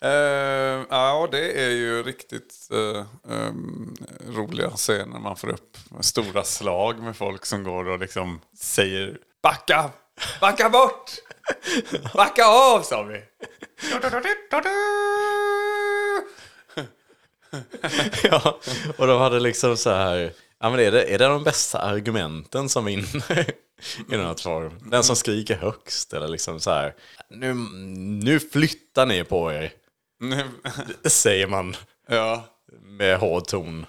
Eh, 0.00 0.84
ja, 0.90 1.28
det 1.30 1.64
är 1.64 1.70
ju 1.70 2.02
riktigt 2.02 2.68
eh, 2.72 3.32
ehm, 3.34 3.94
roliga 4.28 4.70
scener. 4.70 5.18
Man 5.18 5.36
får 5.36 5.48
upp 5.48 5.76
stora 6.00 6.44
slag 6.44 7.02
med 7.02 7.16
folk 7.16 7.46
som 7.46 7.64
går 7.64 7.88
och 7.88 7.98
liksom 7.98 8.40
säger 8.58 9.18
Backa! 9.42 9.90
Backa 10.40 10.70
bort! 10.70 11.10
Backa 12.14 12.44
av 12.46 12.82
sa 12.82 13.02
vi! 13.02 13.22
Ja, 18.22 18.60
och 18.96 19.06
de 19.06 19.20
hade 19.20 19.40
liksom 19.40 19.76
så 19.76 19.90
här, 19.90 20.32
ja 20.60 20.70
men 20.70 20.80
är 20.80 20.92
det, 20.92 21.14
är 21.14 21.18
det 21.18 21.24
de 21.26 21.44
bästa 21.44 21.78
argumenten 21.78 22.68
som 22.68 22.84
vinner 22.84 23.50
i 24.12 24.16
något 24.16 24.40
form? 24.40 24.90
Den 24.90 25.04
som 25.04 25.16
skriker 25.16 25.56
högst 25.56 26.12
eller 26.12 26.28
liksom 26.28 26.60
så 26.60 26.70
här, 26.70 26.94
nu, 27.30 27.54
nu 28.24 28.40
flyttar 28.40 29.06
ni 29.06 29.24
på 29.24 29.52
er, 29.52 29.72
Nu, 30.20 30.44
säger 31.04 31.46
man 31.46 31.76
ja, 32.08 32.44
med 32.82 33.18
hård 33.18 33.46
ton. 33.46 33.86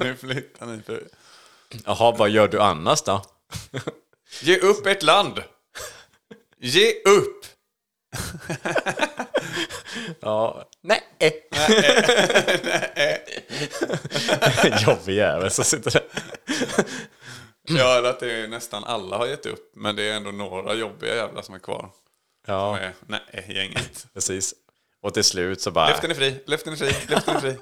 nu 0.00 0.16
flyttar 0.16 0.66
ni. 0.66 0.82
För... 0.82 1.02
Jaha, 1.84 2.14
vad 2.18 2.30
gör 2.30 2.48
du 2.48 2.60
annars 2.60 3.02
då? 3.02 3.22
Ge 4.40 4.58
upp 4.58 4.86
ett 4.86 5.02
land! 5.02 5.42
Ge 6.58 6.92
upp! 7.04 7.46
Ja, 10.20 10.64
nej. 10.82 11.00
Jobbig 14.86 15.14
jävel 15.16 15.50
som 15.50 15.64
sitter 15.64 15.90
där. 15.90 16.02
Ja, 17.62 18.08
att 18.10 18.20
det 18.20 18.32
är 18.32 18.48
nästan 18.48 18.84
alla 18.84 19.16
har 19.16 19.26
gett 19.26 19.46
upp. 19.46 19.72
Men 19.76 19.96
det 19.96 20.02
är 20.02 20.16
ändå 20.16 20.30
några 20.30 20.74
jobbiga 20.74 21.14
jävlar 21.14 21.42
som 21.42 21.54
är 21.54 21.58
kvar. 21.58 21.90
Ja, 22.46 22.78
Nej, 23.06 23.20
nej 23.32 23.46
gänget. 23.56 24.06
precis. 24.14 24.54
Och 25.02 25.14
till 25.14 25.24
slut 25.24 25.60
så 25.60 25.70
bara... 25.70 25.88
Leften 25.88 26.10
är 26.10 26.14
fri, 26.14 26.42
leften 26.46 26.72
är 26.72 26.76
fri, 26.76 26.94
leften 27.08 27.36
är 27.36 27.40
fri. 27.40 27.58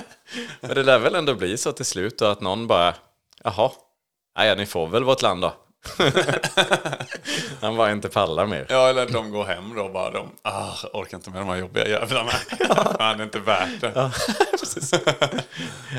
Men 0.60 0.74
det 0.74 0.82
lär 0.82 0.98
väl 0.98 1.14
ändå 1.14 1.34
bli 1.34 1.56
så 1.56 1.72
till 1.72 1.84
slut 1.84 2.18
då 2.18 2.26
att 2.26 2.40
någon 2.40 2.66
bara... 2.66 2.94
Jaha, 3.44 3.72
nej, 4.36 4.56
ni 4.56 4.66
får 4.66 4.86
väl 4.86 5.04
vårt 5.04 5.22
land 5.22 5.42
då. 5.42 5.54
Han 7.60 7.76
bara 7.76 7.92
inte 7.92 8.08
pallar 8.08 8.46
mer. 8.46 8.66
Ja, 8.68 8.88
eller 8.88 9.06
de 9.08 9.30
går 9.30 9.44
hem 9.44 9.74
då 9.74 9.88
bara. 9.88 10.10
De 10.10 10.28
ah, 10.42 10.72
orkar 10.92 11.16
inte 11.18 11.30
med 11.30 11.40
de 11.40 11.48
här 11.48 11.56
jobbiga 11.56 11.88
jävlarna. 11.88 12.32
Det 12.58 13.02
är 13.02 13.22
inte 13.22 13.38
värt 13.38 13.80
det. 13.80 13.92
Ja, 13.94 14.10
precis. 14.60 14.92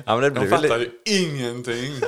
Ja, 0.06 0.16
men 0.18 0.22
det 0.22 0.30
De 0.30 0.48
fattar 0.48 0.78
ju 0.80 0.90
ingenting. 1.06 1.94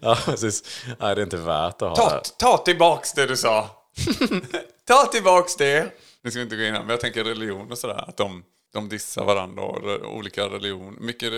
Ja, 0.00 0.18
precis. 0.24 0.84
Nej, 1.00 1.14
det 1.14 1.20
är 1.20 1.24
inte 1.24 1.36
värt 1.36 1.82
att 1.82 1.88
ha 1.88 1.96
Ta, 1.96 2.10
det. 2.10 2.22
ta 2.38 2.56
tillbaks 2.58 3.12
det 3.12 3.26
du 3.26 3.36
sa. 3.36 3.70
ta 4.88 5.04
tillbaks 5.06 5.56
det. 5.56 5.92
Nu 6.22 6.30
ska 6.30 6.38
vi 6.38 6.44
inte 6.44 6.56
gå 6.56 6.62
in 6.62 6.74
här, 6.74 6.80
men 6.80 6.90
jag 6.90 7.00
tänker 7.00 7.24
religion 7.24 7.72
och 7.72 7.78
sådär. 7.78 8.04
Att 8.08 8.16
de, 8.16 8.42
de 8.76 8.88
dissar 8.88 9.24
varandra 9.24 9.62
och 9.62 10.16
olika 10.16 10.44
religion. 10.44 10.96
Mycket, 11.00 11.32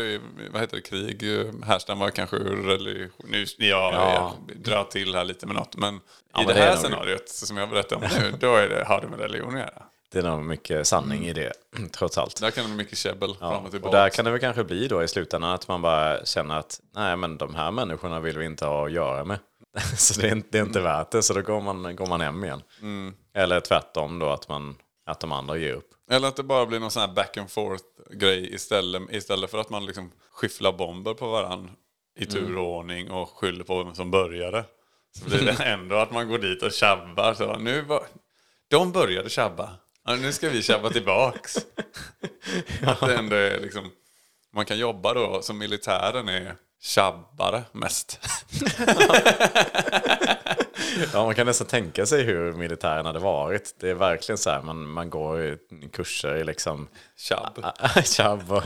vad 0.52 0.60
heter 0.60 0.76
det, 0.76 0.82
krig 0.82 1.40
eh, 1.40 1.46
härstammar 1.66 2.10
kanske 2.10 2.36
ur 2.36 2.62
religion. 2.62 3.10
Nu, 3.24 3.44
ja, 3.58 3.90
Ja. 3.92 4.34
jag 4.48 4.56
drar 4.56 4.84
till 4.84 5.14
här 5.14 5.24
lite 5.24 5.46
med 5.46 5.54
något. 5.56 5.76
Men 5.76 6.00
Ja, 6.34 6.42
i 6.42 6.46
det 6.46 6.52
det 6.52 6.60
här 6.60 6.66
är 6.68 6.72
nog- 6.72 6.78
scenariot 6.84 7.28
som 7.28 7.56
jag 7.56 7.70
berättade 7.70 8.06
om 8.06 8.12
nu, 8.22 8.32
då 8.40 8.54
är 8.56 8.68
det, 8.68 8.84
har 8.84 9.00
det 9.00 9.08
med 9.08 9.20
religion 9.20 9.54
att 9.54 9.60
göra. 9.60 9.82
Det 10.12 10.18
är 10.18 10.22
nog 10.22 10.44
mycket 10.44 10.86
sanning 10.86 11.26
i 11.26 11.32
det, 11.32 11.52
trots 11.92 12.18
allt. 12.18 12.40
Där 12.40 12.50
kan 12.50 12.64
det 12.64 12.68
bli 12.68 12.76
mycket 12.76 12.98
käbbel 12.98 13.34
fram 13.34 13.52
och 13.56 13.64
Och 13.64 13.70
tillbaka. 13.70 13.96
där 13.98 14.08
kan 14.08 14.24
det 14.24 14.30
väl 14.30 14.40
kanske 14.40 14.64
bli 14.64 14.88
då 14.88 15.02
i 15.02 15.08
slutändan 15.08 15.50
att 15.50 15.68
man 15.68 15.82
bara 15.82 16.24
känner 16.24 16.58
att 16.58 16.80
nej 16.94 17.16
men 17.16 17.38
de 17.38 17.54
här 17.54 17.70
människorna 17.70 18.20
vill 18.20 18.38
vi 18.38 18.44
inte 18.44 18.64
ha 18.66 18.86
att 18.86 18.92
göra 18.92 19.24
med. 19.24 19.38
Så 19.96 20.20
det 20.20 20.26
är 20.28 20.32
inte, 20.32 20.48
det 20.52 20.58
är 20.58 20.62
inte 20.62 20.80
värt 20.80 21.10
det, 21.10 21.22
så 21.22 21.34
då 21.34 21.40
går 21.42 21.60
man, 21.60 21.96
går 21.96 22.06
man 22.06 22.20
hem 22.20 22.44
igen. 22.44 22.62
Eller 23.34 23.60
tvärtom 23.60 24.18
då 24.18 24.28
att, 24.28 24.48
man, 24.48 24.76
att 25.06 25.20
de 25.20 25.32
andra 25.32 25.56
ger 25.56 25.72
upp. 25.74 25.87
Eller 26.10 26.28
att 26.28 26.36
det 26.36 26.42
bara 26.42 26.66
blir 26.66 26.80
någon 26.80 26.90
sån 26.90 27.00
här 27.00 27.14
back 27.14 27.36
and 27.36 27.50
forth 27.50 27.84
grej 28.10 28.54
istället, 28.54 29.02
istället 29.10 29.50
för 29.50 29.58
att 29.58 29.70
man 29.70 29.86
liksom 29.86 30.12
skyfflar 30.30 30.72
bomber 30.72 31.14
på 31.14 31.28
varann 31.28 31.70
i 32.18 32.26
tur 32.26 32.58
och 32.58 32.76
ordning 32.76 33.10
och 33.10 33.28
skyller 33.28 33.64
på 33.64 33.82
vem 33.84 33.94
som 33.94 34.10
började. 34.10 34.64
Så 35.18 35.24
blir 35.24 35.44
det 35.44 35.52
ändå 35.64 35.96
att 35.96 36.10
man 36.12 36.28
går 36.28 36.38
dit 36.38 36.62
och 36.62 36.72
tjabbar. 36.72 37.34
Så 37.34 37.58
nu 37.58 37.82
var, 37.82 38.06
de 38.68 38.92
började 38.92 39.30
tjabba. 39.30 39.70
Ja, 40.04 40.16
nu 40.16 40.32
ska 40.32 40.48
vi 40.48 40.62
tjabba 40.62 40.90
tillbaks. 40.90 41.56
Att 42.82 43.00
det 43.00 43.16
ändå 43.16 43.36
är 43.36 43.60
liksom, 43.60 43.90
man 44.52 44.64
kan 44.64 44.78
jobba 44.78 45.14
då 45.14 45.42
som 45.42 45.58
militären 45.58 46.28
är 46.28 46.54
tjabbare 46.80 47.62
mest. 47.72 48.20
Ja, 51.12 51.24
man 51.24 51.34
kan 51.34 51.46
nästan 51.46 51.66
tänka 51.66 52.06
sig 52.06 52.22
hur 52.22 52.52
militären 52.52 53.06
hade 53.06 53.18
varit. 53.18 53.74
Det 53.80 53.90
är 53.90 53.94
verkligen 53.94 54.38
så 54.38 54.50
här, 54.50 54.62
man, 54.62 54.88
man 54.88 55.10
går 55.10 55.42
i 55.42 55.58
kurser 55.92 56.36
i 56.36 56.44
liksom 56.44 56.88
Tjabb. 57.16 57.64
tjabb 58.04 58.52
och 58.52 58.62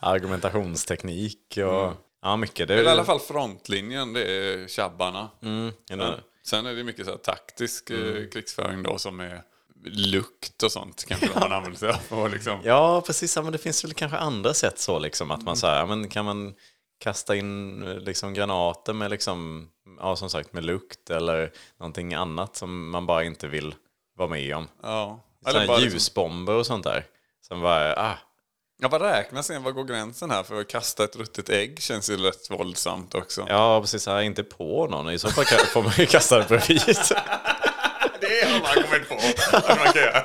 argumentationsteknik 0.00 1.38
och 1.56 1.92
ja, 2.22 2.36
mycket. 2.36 2.68
Det 2.68 2.74
Eller 2.74 2.84
i 2.84 2.88
alla 2.88 3.00
är, 3.00 3.04
fall 3.06 3.20
frontlinjen, 3.20 4.12
det 4.12 4.22
är 4.36 4.68
tjabbarna. 4.68 5.30
mm, 5.42 5.72
eller- 5.90 6.20
Sen 6.46 6.66
är 6.66 6.74
det 6.74 6.84
mycket 6.84 7.04
så 7.04 7.10
här 7.10 7.18
taktisk 7.18 7.90
eh, 7.90 8.28
krigsföring 8.32 8.82
då 8.82 8.98
som 8.98 9.20
är 9.20 9.42
lukt 9.84 10.62
och 10.62 10.72
sånt 10.72 11.04
kanske 11.08 11.26
de 11.26 11.40
man 11.40 11.52
använder 11.52 11.78
sig 11.78 11.94
av. 12.10 12.30
Liksom. 12.30 12.58
Ja, 12.64 13.02
precis. 13.06 13.36
Ja, 13.36 13.42
men 13.42 13.52
det 13.52 13.58
finns 13.58 13.84
väl 13.84 13.94
kanske 13.94 14.18
andra 14.18 14.54
sätt 14.54 14.78
så 14.78 14.98
liksom 14.98 15.30
att 15.30 15.42
man 15.42 15.56
så 15.56 15.66
här, 15.66 15.78
ja, 15.78 15.86
men 15.86 16.08
kan 16.08 16.24
man 16.24 16.54
kasta 16.98 17.36
in 17.36 17.82
eh, 17.88 17.98
liksom 17.98 18.34
granater 18.34 18.92
med 18.92 19.10
liksom, 19.10 19.68
ja 20.00 20.16
som 20.16 20.30
sagt 20.30 20.52
med 20.52 20.64
lukt 20.64 21.10
eller 21.10 21.52
någonting 21.80 22.14
annat 22.14 22.56
som 22.56 22.90
man 22.90 23.06
bara 23.06 23.24
inte 23.24 23.48
vill 23.48 23.74
vara 24.16 24.28
med 24.28 24.56
om. 24.56 24.68
Ja. 24.82 25.20
Här 25.46 25.60
liksom, 25.60 25.80
ljusbomber 25.80 26.52
och 26.52 26.66
sånt 26.66 26.84
där. 26.84 27.06
Som 27.48 27.60
bara, 27.60 27.94
ah, 27.94 28.18
ja, 28.82 28.88
vad 28.88 29.02
räknas 29.02 29.46
sen? 29.46 29.62
Vad 29.62 29.74
går 29.74 29.84
gränsen 29.84 30.30
här? 30.30 30.42
För 30.42 30.60
att 30.60 30.68
kasta 30.68 31.04
ett 31.04 31.16
ruttet 31.16 31.50
ägg 31.50 31.82
känns 31.82 32.10
ju 32.10 32.16
rätt 32.16 32.50
våldsamt 32.50 33.14
också. 33.14 33.46
ja 33.48 33.80
precis, 33.80 34.06
här, 34.06 34.20
inte 34.20 34.44
på 34.44 34.86
någon. 34.86 35.10
I 35.10 35.18
så 35.18 35.28
fall 35.28 35.44
får 35.44 35.82
man 35.82 35.92
ju 35.98 36.06
kasta 36.06 36.38
det 36.38 36.48
bredvid. 36.48 36.80
Det 38.20 38.48
har 38.48 38.60
man 38.60 38.84
kommit 38.84 39.50
på 39.50 39.56
att 39.56 39.68
man 39.78 39.92
kan 39.92 40.02
göra. 40.02 40.24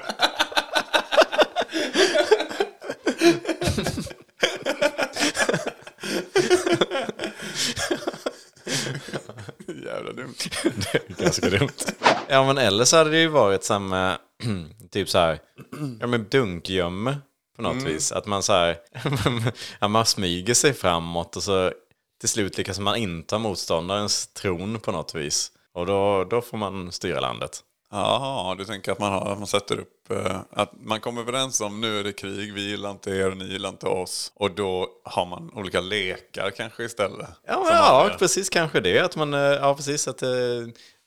Jävla 9.85 10.11
dumt. 10.11 10.18
Ganska 11.07 11.50
dumt. 11.50 11.69
Ja 12.27 12.45
men 12.45 12.57
eller 12.57 12.86
så 12.86 12.98
hade 12.98 13.09
det 13.09 13.19
ju 13.19 13.27
varit 13.27 13.63
samma, 13.63 14.17
typ 14.91 15.09
så 15.09 15.17
här, 15.17 15.39
ja 16.00 16.07
men 16.07 16.25
dunkgömme 16.29 17.17
på 17.55 17.62
något 17.62 17.83
vis. 17.83 18.12
Att 18.12 18.25
man 18.25 18.43
så 18.43 18.53
här, 18.53 18.77
ja, 19.79 19.88
man 19.88 20.05
smyger 20.05 20.53
sig 20.53 20.74
framåt 20.74 21.36
och 21.36 21.43
så 21.43 21.71
till 22.19 22.29
slut 22.29 22.57
lyckas 22.57 22.79
man 22.79 22.95
inta 22.95 23.38
motståndarens 23.38 24.27
tron 24.27 24.79
på 24.79 24.91
något 24.91 25.15
vis. 25.15 25.51
Och 25.74 25.86
då, 25.86 26.24
då 26.24 26.41
får 26.41 26.57
man 26.57 26.91
styra 26.91 27.19
landet. 27.19 27.63
Jaha, 27.91 28.55
du 28.55 28.65
tänker 28.65 28.91
att 28.91 29.00
man, 29.00 29.12
har, 29.13 29.36
man 29.36 29.48
sätter 29.48 29.79
upp, 29.79 30.12
eh, 30.12 30.41
att 30.51 30.72
man 30.74 31.00
kommer 31.00 31.22
överens 31.22 31.62
om 31.62 31.81
nu 31.81 32.00
är 32.00 32.03
det 32.03 32.13
krig, 32.13 32.53
vi 32.53 32.69
gillar 32.69 32.91
inte 32.91 33.12
er 33.12 33.31
och 33.31 33.38
ni 33.38 33.46
gillar 33.46 33.69
inte 33.69 33.86
oss. 33.86 34.31
Och 34.36 34.51
då 34.51 34.88
har 35.03 35.25
man 35.25 35.51
olika 35.53 35.81
lekar 35.81 36.51
kanske 36.51 36.84
istället. 36.84 37.29
Ja, 37.48 37.67
ja 37.69 38.15
precis 38.19 38.50
kanske 38.50 38.79
det. 38.79 39.00
Att 39.00 39.15
man, 39.15 39.34
eh, 39.34 39.39
ja 39.39 39.75
precis, 39.75 40.08
att 40.08 40.22
eh, 40.22 40.29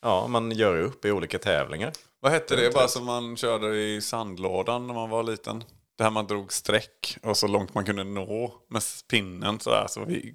ja, 0.02 0.26
man 0.26 0.50
gör 0.50 0.78
upp 0.78 1.04
i 1.04 1.10
olika 1.10 1.38
tävlingar. 1.38 1.92
Vad 2.20 2.32
hette 2.32 2.56
det 2.56 2.74
bara 2.74 2.88
som 2.88 3.04
man 3.04 3.36
körde 3.36 3.76
i 3.76 4.00
sandlådan 4.00 4.86
när 4.86 4.94
man 4.94 5.10
var 5.10 5.22
liten? 5.22 5.64
Det 5.98 6.04
här 6.04 6.10
man 6.10 6.26
drog 6.26 6.52
streck 6.52 7.18
och 7.22 7.36
så 7.36 7.46
långt 7.46 7.74
man 7.74 7.84
kunde 7.84 8.04
nå 8.04 8.54
med 8.68 8.82
pinnen 9.10 9.60
sådär. 9.60 9.86
Så 9.88 10.04
vi, 10.04 10.34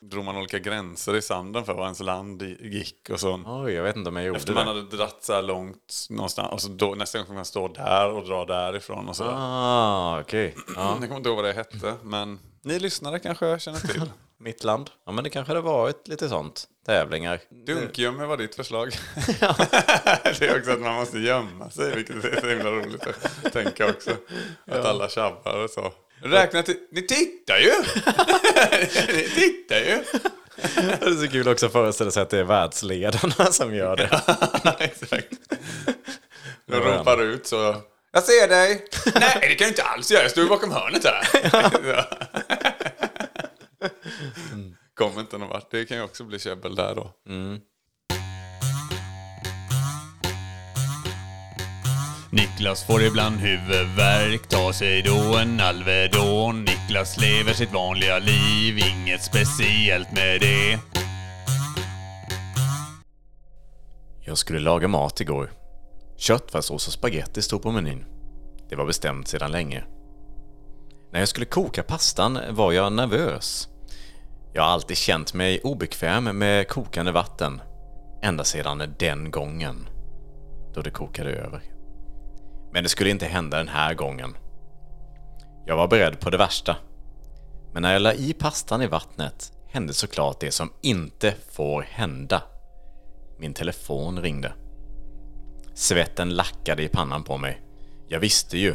drog 0.00 0.24
man 0.24 0.36
olika 0.36 0.58
gränser 0.58 1.16
i 1.16 1.22
sanden 1.22 1.64
för 1.64 1.74
var 1.74 1.84
ens 1.84 2.00
land 2.00 2.42
gick 2.60 3.10
och 3.10 3.20
så. 3.20 3.40
Oj, 3.46 3.72
jag 3.72 3.82
vet 3.82 3.96
inte 3.96 4.08
om 4.08 4.16
jag 4.16 4.24
gjorde 4.24 4.38
Efter 4.38 4.52
det. 4.52 4.64
man 4.64 4.66
hade 4.66 4.82
dratt 4.96 5.24
så 5.24 5.32
här 5.32 5.42
långt 5.42 6.06
någonstans 6.10 6.52
och 6.52 6.60
så 6.60 6.68
då, 6.68 6.94
nästa 6.94 7.18
gång 7.18 7.26
får 7.26 7.34
man 7.34 7.44
stå 7.44 7.68
där 7.68 8.10
och 8.10 8.26
dra 8.26 8.44
därifrån 8.44 9.08
och 9.08 9.16
sådär. 9.16 9.34
Ah, 9.34 10.20
okej. 10.20 10.54
Ja. 10.56 10.72
Jag 10.74 10.94
kommer 10.94 11.16
inte 11.16 11.28
ihåg 11.28 11.36
vad 11.36 11.44
det 11.44 11.52
hette 11.52 11.94
men 12.02 12.38
ni 12.62 12.78
lyssnare 12.78 13.18
kanske 13.18 13.58
känner 13.58 13.78
till. 13.78 14.02
Mitt 14.40 14.64
land. 14.64 14.90
Ja, 15.06 15.12
men 15.12 15.24
det 15.24 15.30
kanske 15.30 15.50
hade 15.50 15.60
varit 15.60 16.08
lite 16.08 16.28
sånt. 16.28 16.64
Tävlingar. 16.86 17.40
Dunkgömme 17.66 18.26
var 18.26 18.36
ditt 18.36 18.54
förslag. 18.54 18.88
det 20.38 20.42
är 20.42 20.58
också 20.58 20.70
att 20.70 20.80
man 20.80 20.94
måste 20.94 21.18
gömma 21.18 21.70
sig, 21.70 21.96
vilket 21.96 22.24
är 22.24 22.40
så 22.40 22.48
himla 22.48 22.70
roligt 22.70 23.06
att 23.06 23.52
tänka 23.52 23.90
också. 23.90 24.10
Att 24.66 24.84
alla 24.84 25.08
tjabbar 25.08 25.64
och 25.64 25.70
så. 25.70 25.92
Räkna 26.22 26.62
till... 26.62 26.76
Ni 26.90 27.02
tittar 27.02 27.58
ju! 27.58 27.72
ni 29.16 29.22
tittar 29.22 29.76
ju! 29.76 30.04
Det 31.00 31.06
är 31.06 31.26
så 31.26 31.28
kul 31.28 31.48
också 31.48 31.66
att 31.66 31.72
föreställa 31.72 32.10
sig 32.10 32.22
att 32.22 32.30
det 32.30 32.38
är 32.38 32.44
världsledarna 32.44 33.52
som 33.52 33.74
gör 33.74 33.96
det. 33.96 34.10
Exakt. 34.84 35.32
De 36.66 36.76
ropar 36.76 37.22
ut 37.22 37.46
så... 37.46 37.76
Jag 38.12 38.22
ser 38.22 38.48
dig! 38.48 38.84
Nej, 39.14 39.38
det 39.40 39.54
kan 39.54 39.64
jag 39.64 39.70
inte 39.70 39.82
alls 39.82 40.10
göra. 40.10 40.22
Jag 40.22 40.30
står 40.30 40.48
bakom 40.48 40.72
hörnet 40.72 41.04
här. 41.04 41.28
Kom 44.94 45.18
inte 45.18 45.38
någon 45.38 45.48
vart. 45.48 45.70
Det 45.70 45.84
kan 45.84 45.96
ju 45.96 46.02
också 46.02 46.24
bli 46.24 46.38
käbbel 46.38 46.74
där 46.74 46.94
då. 46.94 47.12
Niklas 52.38 52.84
får 52.84 53.02
ibland 53.02 53.36
huvudvärk, 53.36 54.48
tar 54.48 54.72
sig 54.72 55.02
då 55.02 55.36
en 55.36 55.60
Alvedon. 55.60 56.64
Niklas 56.64 57.18
lever 57.20 57.52
sitt 57.52 57.72
vanliga 57.72 58.18
liv, 58.18 58.78
inget 58.78 59.22
speciellt 59.22 60.12
med 60.12 60.40
det. 60.40 60.78
Jag 64.20 64.38
skulle 64.38 64.58
laga 64.58 64.88
mat 64.88 65.20
igår. 65.20 65.50
Köttfärssås 66.16 66.86
och 66.86 66.92
spaghetti 66.92 67.42
stod 67.42 67.62
på 67.62 67.70
menyn. 67.70 68.04
Det 68.68 68.76
var 68.76 68.86
bestämt 68.86 69.28
sedan 69.28 69.52
länge. 69.52 69.84
När 71.12 71.20
jag 71.20 71.28
skulle 71.28 71.46
koka 71.46 71.82
pastan 71.82 72.38
var 72.50 72.72
jag 72.72 72.92
nervös. 72.92 73.68
Jag 74.52 74.62
har 74.62 74.70
alltid 74.70 74.96
känt 74.96 75.34
mig 75.34 75.60
obekväm 75.60 76.24
med 76.24 76.68
kokande 76.68 77.12
vatten. 77.12 77.60
Ända 78.22 78.44
sedan 78.44 78.94
den 78.98 79.30
gången. 79.30 79.88
Då 80.74 80.80
det 80.82 80.90
kokade 80.90 81.30
över. 81.30 81.77
Men 82.78 82.82
det 82.82 82.88
skulle 82.88 83.10
inte 83.10 83.26
hända 83.26 83.56
den 83.56 83.68
här 83.68 83.94
gången. 83.94 84.36
Jag 85.66 85.76
var 85.76 85.88
beredd 85.88 86.20
på 86.20 86.30
det 86.30 86.36
värsta. 86.36 86.76
Men 87.72 87.82
när 87.82 87.92
jag 87.92 88.02
la 88.02 88.12
i 88.12 88.32
pastan 88.32 88.82
i 88.82 88.86
vattnet 88.86 89.52
hände 89.68 89.94
såklart 89.94 90.40
det 90.40 90.50
som 90.52 90.72
inte 90.80 91.34
får 91.52 91.82
hända. 91.82 92.42
Min 93.38 93.54
telefon 93.54 94.22
ringde. 94.22 94.52
Svetten 95.74 96.34
lackade 96.34 96.82
i 96.82 96.88
pannan 96.88 97.24
på 97.24 97.36
mig. 97.36 97.62
Jag 98.08 98.20
visste 98.20 98.58
ju 98.58 98.74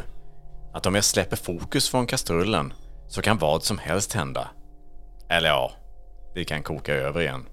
att 0.74 0.86
om 0.86 0.96
jag 0.96 1.04
släpper 1.04 1.38
fokus 1.38 1.90
från 1.90 2.08
kastrullen 2.08 2.74
så 3.08 3.22
kan 3.22 3.38
vad 3.38 3.64
som 3.64 3.78
helst 3.78 4.14
hända. 4.14 4.50
Eller 5.30 5.50
ja, 5.50 5.72
det 6.34 6.46
kan 6.46 6.64
koka 6.64 6.94
över 6.94 7.22
igen. 7.22 7.46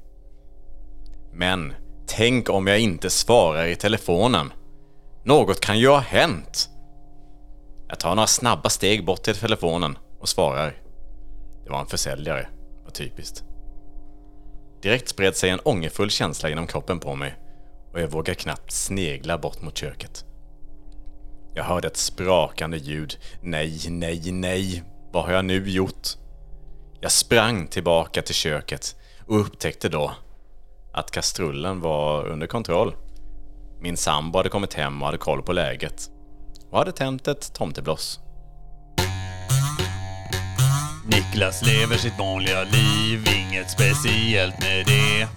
Men 1.33 1.73
tänk 2.07 2.49
om 2.49 2.66
jag 2.66 2.80
inte 2.80 3.11
svarar 3.11 3.66
i 3.66 3.76
telefonen. 3.76 4.52
Något 5.25 5.61
kan 5.61 5.79
ju 5.79 5.89
ha 5.89 5.99
hänt. 5.99 6.71
Jag 7.89 8.00
tar 8.00 8.15
några 8.15 8.27
snabba 8.27 8.69
steg 8.69 9.05
bort 9.05 9.23
till 9.23 9.37
telefonen 9.37 9.99
och 10.21 10.29
svarar. 10.29 10.75
Det 11.65 11.71
var 11.71 11.81
en 11.81 11.87
försäljare. 11.87 12.49
Vad 12.85 12.95
typiskt. 12.95 13.45
Direkt 14.83 15.09
spred 15.09 15.37
sig 15.37 15.50
en 15.50 15.61
ångerfull 15.65 16.11
känsla 16.11 16.49
genom 16.49 16.67
kroppen 16.67 17.00
på 17.00 17.15
mig 17.15 17.35
och 17.93 18.00
jag 18.00 18.09
vågar 18.09 18.35
knappt 18.35 18.73
snegla 18.73 19.39
bort 19.39 19.62
mot 19.62 19.77
köket. 19.77 20.25
Jag 21.55 21.65
hörde 21.65 21.89
ett 21.89 21.97
sprakande 21.97 22.77
ljud. 22.77 23.19
Nej, 23.43 23.81
nej, 23.89 24.33
nej. 24.33 24.83
Vad 25.12 25.25
har 25.25 25.33
jag 25.33 25.45
nu 25.45 25.71
gjort? 25.71 26.09
Jag 27.00 27.12
sprang 27.12 27.67
tillbaka 27.67 28.23
till 28.23 28.35
köket 28.35 28.97
och 29.27 29.41
upptäckte 29.41 29.89
då 29.89 30.12
att 30.93 31.11
kastrullen 31.11 31.81
var 31.81 32.27
under 32.27 32.47
kontroll. 32.47 32.95
Min 33.83 33.97
sambo 33.97 34.39
hade 34.39 34.49
kommit 34.49 34.75
hem 34.75 35.03
och 35.03 35.07
hade 35.07 35.19
koll 35.19 35.43
på 35.43 35.53
läget 35.53 36.11
och 36.71 36.79
hade 36.79 36.93
tänt 36.93 37.29
ett 37.29 37.55
tomtebloss. 37.55 38.21
Niklas 41.07 41.63
lever 41.67 41.97
sitt 41.97 42.19
vanliga 42.19 42.63
liv, 42.65 43.25
inget 43.37 43.71
speciellt 43.71 44.61
med 44.61 44.87
det. 44.87 45.29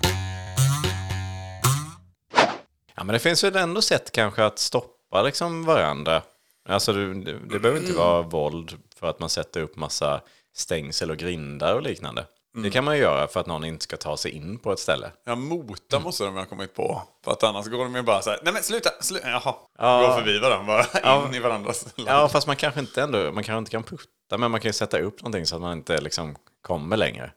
Ja, 2.95 3.03
men 3.03 3.13
det 3.13 3.19
finns 3.19 3.43
väl 3.43 3.55
ändå 3.55 3.81
sätt 3.81 4.11
kanske 4.11 4.45
att 4.45 4.59
stoppa 4.59 5.21
liksom 5.21 5.65
varandra. 5.65 6.21
Alltså 6.69 6.93
det, 6.93 7.13
det, 7.13 7.39
det 7.49 7.59
behöver 7.59 7.79
inte 7.81 7.93
vara 7.93 8.21
våld 8.21 8.77
för 8.95 9.07
att 9.07 9.19
man 9.19 9.29
sätter 9.29 9.61
upp 9.61 9.75
massa 9.75 10.21
stängsel 10.55 11.11
och 11.11 11.17
grindar 11.17 11.75
och 11.75 11.81
liknande. 11.81 12.25
Det 12.55 12.69
kan 12.69 12.83
man 12.83 12.95
ju 12.95 13.01
göra 13.01 13.27
för 13.27 13.39
att 13.39 13.47
någon 13.47 13.63
inte 13.65 13.83
ska 13.83 13.97
ta 13.97 14.17
sig 14.17 14.31
in 14.31 14.57
på 14.59 14.71
ett 14.73 14.79
ställe. 14.79 15.11
Ja, 15.25 15.35
mota 15.35 15.99
måste 15.99 16.23
de 16.23 16.35
ha 16.35 16.45
kommit 16.45 16.75
på. 16.75 17.01
För 17.23 17.31
att 17.31 17.43
annars 17.43 17.65
går 17.67 17.83
de 17.83 17.95
ju 17.95 18.01
bara 18.01 18.21
så 18.21 18.29
här, 18.29 18.39
nej 18.43 18.53
men 18.53 18.63
sluta, 18.63 18.89
sluta, 19.01 19.29
jaha. 19.29 19.55
Ja. 19.79 20.07
Gå 20.07 20.13
förbi 20.17 20.39
varandra 20.39 20.67
bara, 20.67 20.85
Ja. 21.03 21.27
in 21.27 21.35
i 21.35 21.39
varandras 21.39 21.85
land. 21.97 22.09
Ja, 22.09 22.29
fast 22.29 22.47
man 22.47 22.55
kanske 22.55 22.79
inte 22.79 23.01
ändå, 23.01 23.17
man 23.17 23.43
kanske 23.43 23.57
inte 23.57 23.71
kan 23.71 23.83
putta, 23.83 24.37
men 24.37 24.51
man 24.51 24.59
kan 24.59 24.69
ju 24.69 24.73
sätta 24.73 24.99
upp 24.99 25.21
någonting 25.21 25.45
så 25.45 25.55
att 25.55 25.61
man 25.61 25.77
inte 25.77 26.01
liksom 26.01 26.35
kommer 26.61 26.97
längre. 26.97 27.31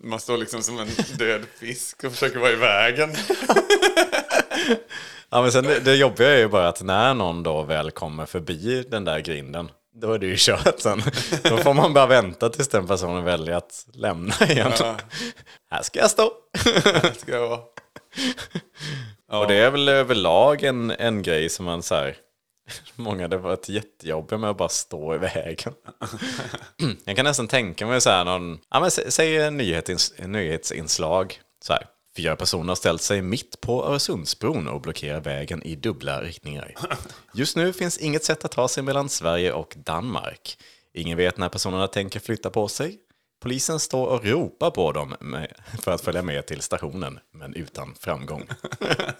Man 0.00 0.20
står 0.20 0.36
liksom 0.36 0.62
som 0.62 0.78
en 0.78 0.88
död 1.18 1.42
fisk 1.60 2.04
och 2.04 2.12
försöker 2.12 2.38
vara 2.38 2.50
i 2.50 2.56
vägen. 2.56 3.14
Ja, 5.30 5.42
men 5.42 5.52
sen 5.52 5.64
det, 5.64 5.80
det 5.80 5.94
jobbiga 5.94 6.28
är 6.30 6.38
ju 6.38 6.48
bara 6.48 6.68
att 6.68 6.82
när 6.82 7.14
någon 7.14 7.42
då 7.42 7.62
väl 7.62 7.90
kommer 7.90 8.26
förbi 8.26 8.82
den 8.90 9.04
där 9.04 9.18
grinden, 9.20 9.70
då 10.00 10.12
är 10.12 10.18
det 10.18 10.26
ju 10.26 10.36
kört 10.38 10.80
sen. 10.80 11.02
Då 11.42 11.56
får 11.56 11.74
man 11.74 11.94
bara 11.94 12.06
vänta 12.06 12.48
tills 12.48 12.68
den 12.68 12.86
personen 12.86 13.24
väljer 13.24 13.56
att 13.56 13.86
lämna 13.92 14.34
igen. 14.48 14.72
Här 15.70 15.82
ska 15.82 15.98
jag 15.98 16.10
stå. 16.10 16.32
Ska 17.18 17.32
jag 17.32 17.48
vara. 17.48 17.60
Och 19.40 19.48
det 19.48 19.54
är 19.54 19.70
väl 19.70 19.88
överlag 19.88 20.62
en, 20.62 20.90
en 20.90 21.22
grej 21.22 21.48
som 21.48 21.64
man 21.64 21.82
så 21.82 21.94
här, 21.94 22.16
många 22.96 23.22
hade 23.22 23.38
varit 23.38 23.68
jättejobbiga 23.68 24.38
med 24.38 24.50
att 24.50 24.56
bara 24.56 24.68
stå 24.68 25.14
i 25.14 25.18
vägen. 25.18 25.74
Jag 27.04 27.16
kan 27.16 27.24
nästan 27.24 27.48
tänka 27.48 27.86
mig 27.86 28.00
så 28.00 28.10
här 28.10 28.24
någon, 28.24 28.58
ja 28.70 28.80
men 28.80 28.88
sä- 28.88 29.10
säg 29.10 29.36
en 29.38 29.56
nyhetsinslag 30.32 31.40
så 31.64 31.72
här. 31.72 31.86
Fyra 32.16 32.36
personer 32.36 32.68
har 32.68 32.74
ställt 32.74 33.02
sig 33.02 33.22
mitt 33.22 33.60
på 33.60 33.84
Öresundsbron 33.84 34.68
och 34.68 34.80
blockerar 34.80 35.20
vägen 35.20 35.62
i 35.62 35.76
dubbla 35.76 36.22
riktningar. 36.22 36.74
Just 37.34 37.56
nu 37.56 37.72
finns 37.72 37.98
inget 37.98 38.24
sätt 38.24 38.44
att 38.44 38.52
ta 38.52 38.68
sig 38.68 38.82
mellan 38.82 39.08
Sverige 39.08 39.52
och 39.52 39.74
Danmark. 39.76 40.58
Ingen 40.94 41.16
vet 41.16 41.38
när 41.38 41.48
personerna 41.48 41.88
tänker 41.88 42.20
flytta 42.20 42.50
på 42.50 42.68
sig. 42.68 42.98
Polisen 43.40 43.80
står 43.80 44.06
och 44.06 44.24
ropar 44.24 44.70
på 44.70 44.92
dem 44.92 45.16
för 45.82 45.92
att 45.92 46.00
följa 46.00 46.22
med 46.22 46.46
till 46.46 46.60
stationen, 46.60 47.18
men 47.32 47.54
utan 47.54 47.94
framgång. 47.94 48.48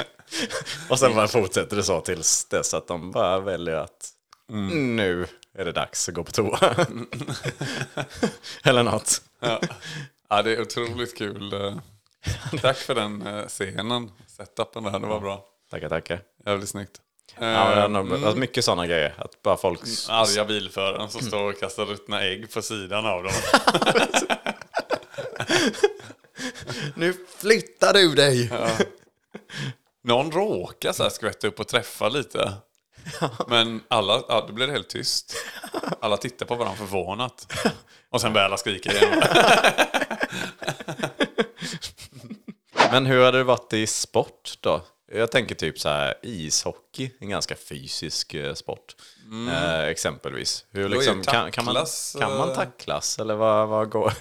och 0.90 0.98
sen 0.98 1.14
bara 1.14 1.28
fortsätter 1.28 1.76
det 1.76 1.82
så 1.82 2.00
tills 2.00 2.44
dess 2.44 2.74
att 2.74 2.86
de 2.86 3.10
bara 3.10 3.40
väljer 3.40 3.74
att 3.74 4.12
nu 4.72 5.26
är 5.54 5.64
det 5.64 5.72
dags 5.72 6.08
att 6.08 6.14
gå 6.14 6.24
på 6.24 6.32
toa. 6.32 6.58
Eller 8.64 8.82
något. 8.82 9.22
Ja. 9.40 9.60
ja, 10.28 10.42
det 10.42 10.52
är 10.52 10.60
otroligt 10.60 11.18
kul. 11.18 11.52
Tack 12.62 12.76
för 12.76 12.94
den 12.94 13.26
eh, 13.26 13.46
scenen. 13.46 14.10
Setupen 14.26 14.84
där, 14.84 14.98
det 14.98 15.06
var 15.06 15.20
bra. 15.20 15.44
Tackar, 15.70 15.88
tackar. 15.88 16.20
Jävligt 16.46 16.68
snyggt. 16.68 17.00
Ja, 17.34 17.88
men 17.90 17.92
det 17.92 17.98
är 17.98 18.04
Eh, 18.04 18.12
alltså 18.12 18.38
mycket 18.38 18.64
sådana 18.64 18.86
grejer. 18.86 19.14
Att 19.18 19.42
bara 19.42 19.56
folk... 19.56 19.80
Arga 20.08 20.44
bilföraren 20.44 21.10
som 21.10 21.20
står 21.20 21.42
och 21.42 21.60
kastar 21.60 21.84
ruttna 21.84 22.22
ägg 22.22 22.52
på 22.52 22.62
sidan 22.62 23.06
av 23.06 23.22
dem. 23.22 23.32
Nu 26.94 27.14
flyttar 27.38 27.92
du 27.92 28.14
dig! 28.14 28.52
Någon 30.04 30.32
råkar 30.32 30.92
så 30.92 31.02
här 31.02 31.10
skvätta 31.10 31.46
upp 31.46 31.60
och 31.60 31.68
träffa 31.68 32.08
lite. 32.08 32.52
Men 33.48 33.80
alla, 33.88 34.22
ja, 34.28 34.44
då 34.48 34.52
blir 34.52 34.66
det 34.66 34.72
helt 34.72 34.88
tyst. 34.88 35.34
Alla 36.00 36.16
tittar 36.16 36.46
på 36.46 36.54
varandra 36.54 36.78
förvånat. 36.78 37.52
Och 38.10 38.20
sen 38.20 38.32
börjar 38.32 38.46
alla 38.46 38.56
skrika 38.56 38.92
igen. 38.92 39.22
Men 42.92 43.06
hur 43.06 43.24
hade 43.24 43.38
det 43.38 43.44
varit 43.44 43.72
i 43.72 43.86
sport 43.86 44.58
då? 44.60 44.82
Jag 45.12 45.30
tänker 45.30 45.54
typ 45.54 45.78
så 45.80 45.88
här 45.88 46.14
ishockey, 46.22 47.10
en 47.20 47.28
ganska 47.28 47.54
fysisk 47.56 48.34
eh, 48.34 48.54
sport. 48.54 48.96
Eh, 49.52 49.84
exempelvis. 49.84 50.64
Hur 50.70 50.86
Mm. 50.86 50.98
liksom, 50.98 51.22
kan, 51.22 51.50
kan, 51.50 51.64
man, 51.64 51.86
kan 52.20 52.38
man 52.38 52.48
eh, 52.48 52.54
tacklas? 52.54 53.18
Eller 53.18 53.34
vad, 53.34 53.68
vad 53.68 53.90
går... 53.90 54.12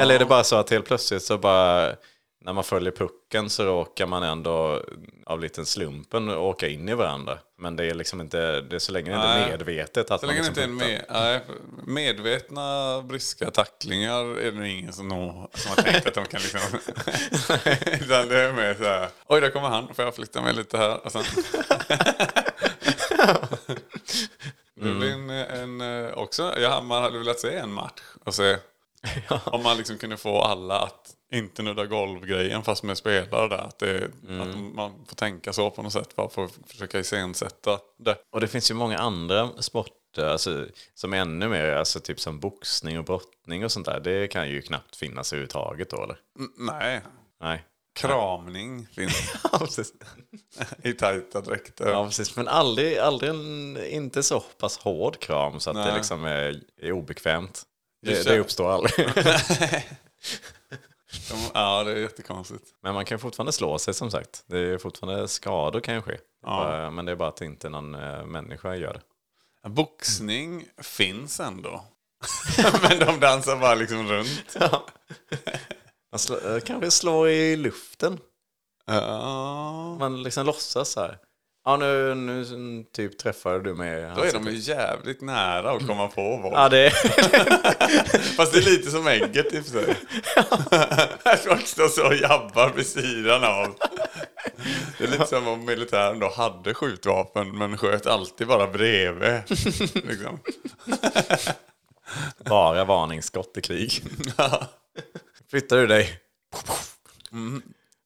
Eller 0.00 0.14
är 0.14 0.18
det 0.18 0.24
bara 0.24 0.44
så 0.44 0.56
att 0.56 0.70
helt 0.70 0.86
plötsligt 0.86 1.22
så 1.22 1.38
bara... 1.38 1.96
När 2.46 2.52
man 2.52 2.64
följer 2.64 2.92
pucken 2.92 3.50
så 3.50 3.64
råkar 3.64 4.06
man 4.06 4.22
ändå 4.22 4.82
av 5.26 5.40
liten 5.40 5.66
slumpen 5.66 6.28
åka 6.30 6.68
in 6.68 6.88
i 6.88 6.94
varandra. 6.94 7.38
Men 7.58 7.76
det 7.76 7.84
är 7.84 7.94
liksom 7.94 8.20
inte, 8.20 8.60
det 8.60 8.76
är 8.76 8.78
så 8.78 8.92
länge 8.92 9.10
det 9.10 9.16
inte 9.16 9.28
är 9.28 9.50
medvetet 9.50 10.10
att 10.10 10.20
Så 10.20 10.26
länge 10.26 10.40
det 10.40 10.46
liksom 10.46 10.72
inte 10.72 10.84
är 11.08 11.10
med, 11.18 11.40
medvetna 11.86 13.02
bryska 13.02 13.50
tacklingar 13.50 14.38
är 14.38 14.52
det 14.52 14.68
ingen 14.68 14.92
som, 14.92 15.08
nå- 15.08 15.50
som 15.54 15.70
har 15.70 15.76
tänkt 15.82 16.06
att 16.06 16.14
de 16.14 16.24
kan 16.26 16.40
liksom... 16.40 16.60
Utan 18.00 18.28
det 18.28 18.40
är 18.40 18.52
mer 18.52 18.74
så 18.74 18.84
här, 18.84 19.08
oj 19.26 19.40
där 19.40 19.50
kommer 19.50 19.68
han, 19.68 19.94
får 19.94 20.04
jag 20.04 20.14
flytta 20.14 20.42
mig 20.42 20.54
lite 20.54 20.78
här? 20.78 21.06
Och 21.06 21.12
sen... 21.12 21.22
Det 24.74 24.94
blir 24.94 25.12
en, 25.12 25.30
en, 25.30 25.80
eh, 25.80 26.12
också, 26.12 26.54
ja, 26.58 26.80
man 26.80 27.02
hade 27.02 27.18
velat 27.18 27.40
se 27.40 27.56
en 27.56 27.72
match 27.72 28.02
och 28.24 28.34
se 28.34 28.56
om 29.44 29.62
man 29.62 29.76
liksom 29.76 29.98
kunde 29.98 30.16
få 30.16 30.42
alla 30.42 30.80
att 30.80 31.15
inte 31.32 31.62
nudda 31.62 31.86
golvgrejen 31.86 32.62
fast 32.62 32.82
med 32.82 32.98
spelare 32.98 33.48
där. 33.48 33.58
Att, 33.58 33.78
det, 33.78 34.04
att 34.40 34.56
man 34.74 34.92
får 35.08 35.16
tänka 35.16 35.52
så 35.52 35.70
på 35.70 35.82
något 35.82 35.92
sätt 35.92 36.16
bara 36.16 36.28
för 36.28 36.44
att 36.44 36.58
försöka 36.66 36.98
iscensätta 36.98 37.78
det. 37.98 38.16
Och 38.32 38.40
det 38.40 38.48
finns 38.48 38.70
ju 38.70 38.74
många 38.74 38.98
andra 38.98 39.62
sporter 39.62 40.24
alltså, 40.24 40.66
som 40.94 41.12
är 41.12 41.16
ännu 41.18 41.48
mer, 41.48 41.72
alltså 41.72 42.00
typ 42.00 42.20
som 42.20 42.40
boxning 42.40 42.98
och 42.98 43.04
brottning 43.04 43.64
och 43.64 43.72
sånt 43.72 43.86
där. 43.86 44.00
Det 44.00 44.28
kan 44.28 44.48
ju 44.48 44.62
knappt 44.62 44.96
finnas 44.96 45.32
överhuvudtaget 45.32 45.90
då 45.90 46.02
eller? 46.02 46.16
Mm, 46.38 46.52
nej, 46.58 47.00
Nej. 47.40 47.64
kramning 47.94 48.86
finns 48.94 49.34
Ja, 49.52 49.58
precis. 49.58 49.92
i 50.82 50.92
tajta 50.92 51.40
dräkter. 51.40 51.88
Ja, 51.90 52.06
precis. 52.06 52.36
Men 52.36 52.48
aldrig, 52.48 52.98
aldrig 52.98 53.30
en, 53.30 53.78
inte 53.86 54.22
så 54.22 54.40
pass 54.40 54.78
hård 54.78 55.18
kram 55.20 55.60
så 55.60 55.70
att 55.70 55.76
det 55.76 55.84
Nej. 55.84 55.94
liksom 55.96 56.24
är, 56.24 56.60
är 56.82 56.92
obekvämt. 56.92 57.62
Det, 58.02 58.24
det. 58.24 58.30
det 58.30 58.38
uppstår 58.38 58.70
aldrig. 58.70 59.06
De, 61.30 61.36
ja, 61.54 61.84
det 61.84 61.90
är 61.92 61.96
jättekonstigt. 61.96 62.64
Men 62.82 62.94
man 62.94 63.04
kan 63.04 63.18
fortfarande 63.18 63.52
slå 63.52 63.78
sig 63.78 63.94
som 63.94 64.10
sagt. 64.10 64.44
Det 64.46 64.58
är 64.58 64.78
fortfarande 64.78 65.28
skador 65.28 65.80
kan 65.80 65.94
ju 65.94 66.02
ske. 66.02 66.18
Bara- 66.42 66.90
Men 66.90 67.04
det 67.04 67.12
är 67.12 67.16
bara 67.16 67.28
att 67.28 67.40
inte 67.40 67.68
någon 67.68 67.94
eh, 67.94 68.24
människa 68.26 68.74
gör 68.74 68.92
det. 69.62 69.68
Boxning 69.68 70.64
finns 70.82 71.40
ändå. 71.40 71.84
Men 72.82 72.98
de 72.98 73.20
dansar 73.20 73.56
bara 73.56 73.74
liksom 73.74 74.08
runt. 74.08 74.56
Man 76.10 76.18
slå, 76.18 76.38
eh, 76.38 76.60
kanske 76.60 76.90
slår 76.90 77.28
i 77.28 77.56
luften. 77.56 78.18
Ja. 78.86 79.96
Man 79.98 80.22
liksom 80.22 80.46
låtsas 80.46 80.88
så 80.90 81.00
här. 81.00 81.18
Ja, 81.68 81.76
nu, 81.76 82.14
nu 82.14 82.84
typ 82.92 83.18
träffade 83.18 83.62
du 83.62 83.74
mig. 83.74 84.12
Då 84.16 84.22
är 84.22 84.32
de 84.32 84.46
ju 84.46 84.56
jävligt 84.56 85.20
nära 85.20 85.70
att 85.70 85.86
komma 85.86 86.08
på 86.08 86.36
våld. 86.36 86.54
Ja, 86.54 86.68
det 86.68 86.90
Fast 88.36 88.52
det 88.52 88.58
är 88.58 88.70
lite 88.70 88.90
som 88.90 89.06
ägget 89.06 89.54
i 89.54 89.60
och 89.60 89.64
för 89.64 89.70
sig. 89.70 89.96
Folk 91.48 91.66
står 91.66 91.88
så 91.88 92.06
och 92.06 92.14
jabbar 92.14 92.72
vid 92.76 92.86
sidan 92.86 93.44
av. 93.44 93.74
Det 94.98 95.04
är 95.04 95.08
lite 95.08 95.26
som 95.26 95.48
om 95.48 95.64
militären 95.64 96.18
då 96.18 96.32
hade 96.36 96.74
skjutvapen 96.74 97.58
men 97.58 97.78
sköt 97.78 98.06
alltid 98.06 98.46
bara 98.46 98.66
bredvid. 98.66 99.40
Liksom. 99.94 100.40
bara 102.44 102.84
varningsskott 102.84 103.56
i 103.56 103.60
krig. 103.60 104.02
Flyttar 105.50 105.76
du 105.76 105.86
dig? 105.86 106.20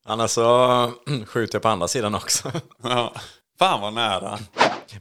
Annars 0.04 0.30
så 0.30 0.92
skjuter 1.26 1.54
jag 1.54 1.62
på 1.62 1.68
andra 1.68 1.88
sidan 1.88 2.14
också. 2.14 2.52
Ja. 2.82 3.14
Fan 3.60 3.80
vad 3.80 3.92
nära. 3.92 4.38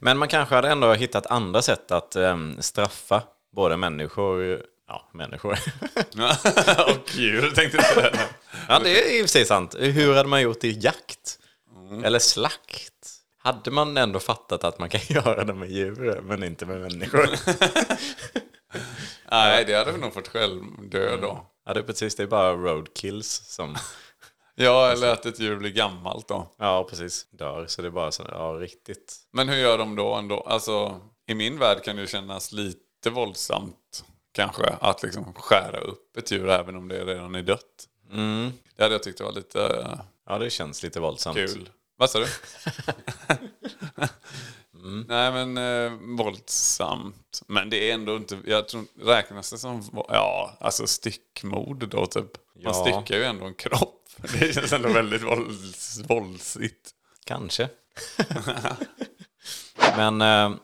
Men 0.02 0.18
man 0.18 0.28
kanske 0.28 0.56
hade 0.56 0.70
ändå 0.70 0.94
hittat 0.94 1.26
andra 1.26 1.62
sätt 1.62 1.92
att 1.92 2.16
em, 2.16 2.58
straffa 2.60 3.24
både 3.56 3.78
människor, 3.78 4.62
ja 4.88 5.10
människor. 5.14 5.52
och 6.88 7.16
djur 7.16 7.52
tänkte 7.56 7.78
jag 7.96 8.14
ja 8.68 8.80
det 8.80 9.02
är 9.02 9.18
i 9.18 9.22
och 9.22 9.24
för 9.24 9.30
sig 9.30 9.46
sant. 9.46 9.76
Hur 9.80 10.16
hade 10.16 10.30
man 10.30 10.42
gjort 10.42 10.64
i 10.64 10.72
jakt? 10.72 11.40
Eller 12.04 12.20
slakt? 12.20 12.94
Hade 13.38 13.72
man 13.72 13.98
ändå 13.98 14.20
fattat 14.20 14.64
att 14.64 14.80
man 14.80 14.90
kan 14.90 15.02
göra 15.16 15.44
det 15.44 15.54
med 15.54 15.72
djur 15.72 16.22
men 16.24 16.44
inte 16.44 16.66
med 16.66 16.82
människor? 16.82 17.30
Nej, 19.32 19.66
det 19.66 19.74
hade 19.74 19.92
vi 19.92 19.98
nog 19.98 20.14
fått 20.14 20.28
självdö 20.28 21.18
då. 21.18 21.46
ja 21.66 21.74
det 21.74 21.80
är 21.80 21.84
precis, 21.84 22.16
det 22.16 22.24
är 22.24 22.28
bara 22.28 22.54
roadkills 22.54 23.42
som, 23.46 23.78
Ja, 24.62 24.92
eller 24.92 25.14
att 25.14 25.26
ett 25.26 25.40
djur 25.40 25.56
blir 25.56 25.72
gammalt 25.72 26.28
då. 26.28 26.48
ja 26.58 26.88
precis, 26.90 27.28
dör. 27.32 27.66
Så 27.68 27.82
det 27.82 27.88
är 27.88 27.92
bara 27.92 28.12
så, 28.12 28.24
ja 28.32 28.58
riktigt. 28.60 29.16
Men 29.32 29.50
hur 29.50 29.58
gör 29.58 29.78
de 29.78 29.96
då 29.96 30.14
ändå? 30.16 30.40
Alltså, 30.42 31.00
i 31.28 31.34
min 31.36 31.60
värld 31.60 31.84
kan 31.84 31.96
det 31.96 32.02
ju 32.02 32.08
kännas 32.08 32.52
lite 32.52 33.10
våldsamt 33.10 34.04
kanske 34.32 34.64
att 34.82 35.04
liksom 35.04 35.34
skära 35.34 35.80
upp 35.80 36.18
ett 36.18 36.32
djur 36.32 36.50
även 36.50 36.76
om 36.76 36.88
det 36.88 37.06
redan 37.06 37.36
är 37.36 37.42
dött. 37.42 37.88
Det 38.78 38.84
hade 38.84 38.96
jag 38.96 39.04
tyckt 39.04 39.22
var 39.22 39.32
lite 39.32 39.88
Ja 40.30 40.38
det 40.38 40.50
känns 40.50 40.84
lite 40.84 41.00
våldsamt. 41.00 41.36
kul. 41.38 41.70
Vad 41.98 42.10
sa 42.10 42.20
du? 42.20 42.26
Nej 45.08 45.32
men 45.32 45.58
eh, 45.58 45.92
våldsamt. 46.18 47.42
Men 47.48 47.70
det 47.70 47.90
är 47.90 47.94
ändå 47.94 48.16
inte, 48.16 48.38
jag 48.46 48.68
tror, 48.68 48.84
räknas 49.02 49.52
det 49.52 49.58
som, 49.58 49.84
ja, 50.10 50.58
alltså 50.60 50.88
styckmord 50.88 51.88
då 51.90 52.06
typ. 52.06 52.32
Man 52.56 52.64
Ja. 52.64 52.74
styckar 52.74 53.16
ju 53.18 53.24
ändå 53.24 53.46
en 53.46 53.54
kropp. 53.56 53.99
Det 54.40 54.54
känns 54.54 54.74
ändå 54.74 54.90
väldigt 54.90 55.24
vålds, 55.24 56.00
våldsigt. 56.08 56.90
Kanske. 57.26 57.70
Men 59.98 60.22
eh, 60.22 60.58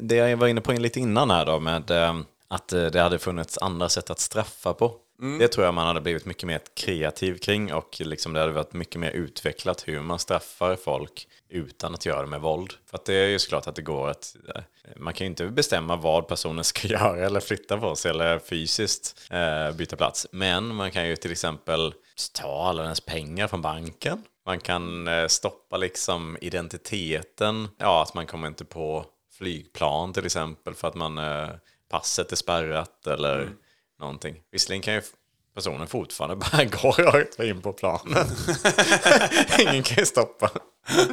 det 0.00 0.16
jag 0.16 0.36
var 0.36 0.48
inne 0.48 0.60
på 0.60 0.72
lite 0.72 1.00
innan 1.00 1.30
här 1.30 1.46
då 1.46 1.60
med 1.60 1.90
eh, 1.90 2.20
att 2.48 2.72
eh, 2.72 2.86
det 2.86 3.00
hade 3.00 3.18
funnits 3.18 3.58
andra 3.58 3.88
sätt 3.88 4.10
att 4.10 4.20
straffa 4.20 4.74
på. 4.74 4.96
Det 5.38 5.48
tror 5.48 5.64
jag 5.64 5.74
man 5.74 5.86
hade 5.86 6.00
blivit 6.00 6.24
mycket 6.24 6.46
mer 6.46 6.60
kreativ 6.74 7.38
kring 7.38 7.72
och 7.74 8.00
liksom 8.00 8.32
det 8.32 8.40
hade 8.40 8.52
varit 8.52 8.72
mycket 8.72 9.00
mer 9.00 9.10
utvecklat 9.10 9.88
hur 9.88 10.00
man 10.00 10.18
straffar 10.18 10.76
folk 10.76 11.28
utan 11.48 11.94
att 11.94 12.06
göra 12.06 12.20
det 12.20 12.26
med 12.26 12.40
våld. 12.40 12.72
För 12.90 12.98
att 12.98 13.04
det 13.04 13.14
är 13.14 13.28
ju 13.28 13.38
såklart 13.38 13.66
att 13.66 13.76
det 13.76 13.82
går 13.82 14.08
att 14.08 14.36
eh, 14.54 14.62
man 14.96 15.14
kan 15.14 15.24
ju 15.24 15.30
inte 15.30 15.46
bestämma 15.46 15.96
vad 15.96 16.28
personen 16.28 16.64
ska 16.64 16.88
göra 16.88 17.26
eller 17.26 17.40
flytta 17.40 17.78
på 17.78 17.96
sig 17.96 18.10
eller 18.10 18.38
fysiskt 18.38 19.28
eh, 19.30 19.76
byta 19.76 19.96
plats. 19.96 20.26
Men 20.32 20.74
man 20.74 20.90
kan 20.90 21.08
ju 21.08 21.16
till 21.16 21.32
exempel 21.32 21.94
ta 22.32 22.64
alla 22.64 22.82
ens 22.82 23.00
pengar 23.00 23.48
från 23.48 23.62
banken. 23.62 24.22
Man 24.46 24.60
kan 24.60 25.08
eh, 25.08 25.26
stoppa 25.26 25.76
liksom 25.76 26.38
identiteten. 26.40 27.68
Ja, 27.78 28.02
att 28.02 28.14
man 28.14 28.26
kommer 28.26 28.48
inte 28.48 28.64
på 28.64 29.04
flygplan 29.38 30.12
till 30.12 30.26
exempel 30.26 30.74
för 30.74 30.88
att 30.88 30.94
man 30.94 31.18
eh, 31.18 31.48
passet 31.90 32.32
är 32.32 32.36
spärrat 32.36 33.06
eller 33.06 33.50
någonting. 34.02 34.36
Visserligen 34.52 34.82
kan 34.82 34.94
ju 34.94 35.02
personen 35.54 35.86
fortfarande 35.86 36.36
bara 36.52 36.64
gå 36.64 36.90
rakt 36.90 37.40
in 37.40 37.62
på 37.62 37.72
planet. 37.72 38.28
Ingen 39.60 39.82
kan 39.82 39.96
ju 39.96 40.06
stoppa. 40.06 40.50
ja, 40.54 41.02
det 41.02 41.08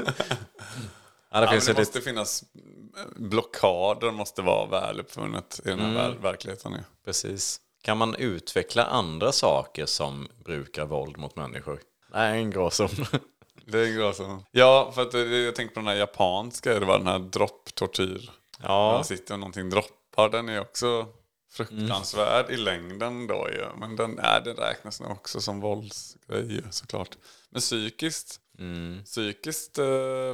Ja, 1.31 1.39
det 1.45 1.55
måste 1.55 1.73
lite, 1.73 2.01
finnas 2.01 2.43
blockader, 3.15 4.11
måste 4.11 4.41
vara 4.41 4.65
väluppfunnet 4.67 5.59
i 5.65 5.69
den 5.69 5.79
här 5.79 6.09
ver- 6.09 6.21
verkligheten. 6.21 6.71
ju. 6.71 6.79
precis. 7.05 7.59
Kan 7.83 7.97
man 7.97 8.15
utveckla 8.15 8.85
andra 8.85 9.31
saker 9.31 9.85
som 9.85 10.27
brukar 10.45 10.85
våld 10.85 11.17
mot 11.17 11.35
människor? 11.35 11.79
Nej, 12.13 12.39
en 12.41 12.51
gråzon. 12.51 12.89
Det 13.65 13.79
är 13.79 13.93
gråzon. 13.95 14.43
Ja, 14.51 14.91
för 14.95 15.01
att 15.01 15.13
eh, 15.13 15.21
jag 15.21 15.55
tänker 15.55 15.73
på 15.73 15.79
den 15.79 15.87
här 15.87 15.95
japanska, 15.95 16.79
det 16.79 16.85
var 16.85 16.97
den 16.97 17.07
här 17.07 17.19
dropptortyr. 17.19 18.29
Ja, 18.63 18.91
Man 18.91 19.05
sitter 19.05 19.33
och 19.33 19.39
någonting 19.39 19.69
droppar, 19.69 20.29
den 20.29 20.49
är 20.49 20.61
också 20.61 21.07
fruktansvärd 21.51 22.49
i 22.49 22.57
längden 22.57 23.27
då 23.27 23.49
ju. 23.49 23.65
Men 23.79 23.95
den, 23.95 24.11
nej, 24.11 24.41
den 24.45 24.55
räknas 24.55 25.01
nog 25.01 25.11
också 25.11 25.41
som 25.41 25.59
våldsgrej 25.59 26.63
såklart. 26.69 27.17
Men 27.49 27.61
psykiskt, 27.61 28.39
psykiskt 29.05 29.77
eh, 29.77 29.85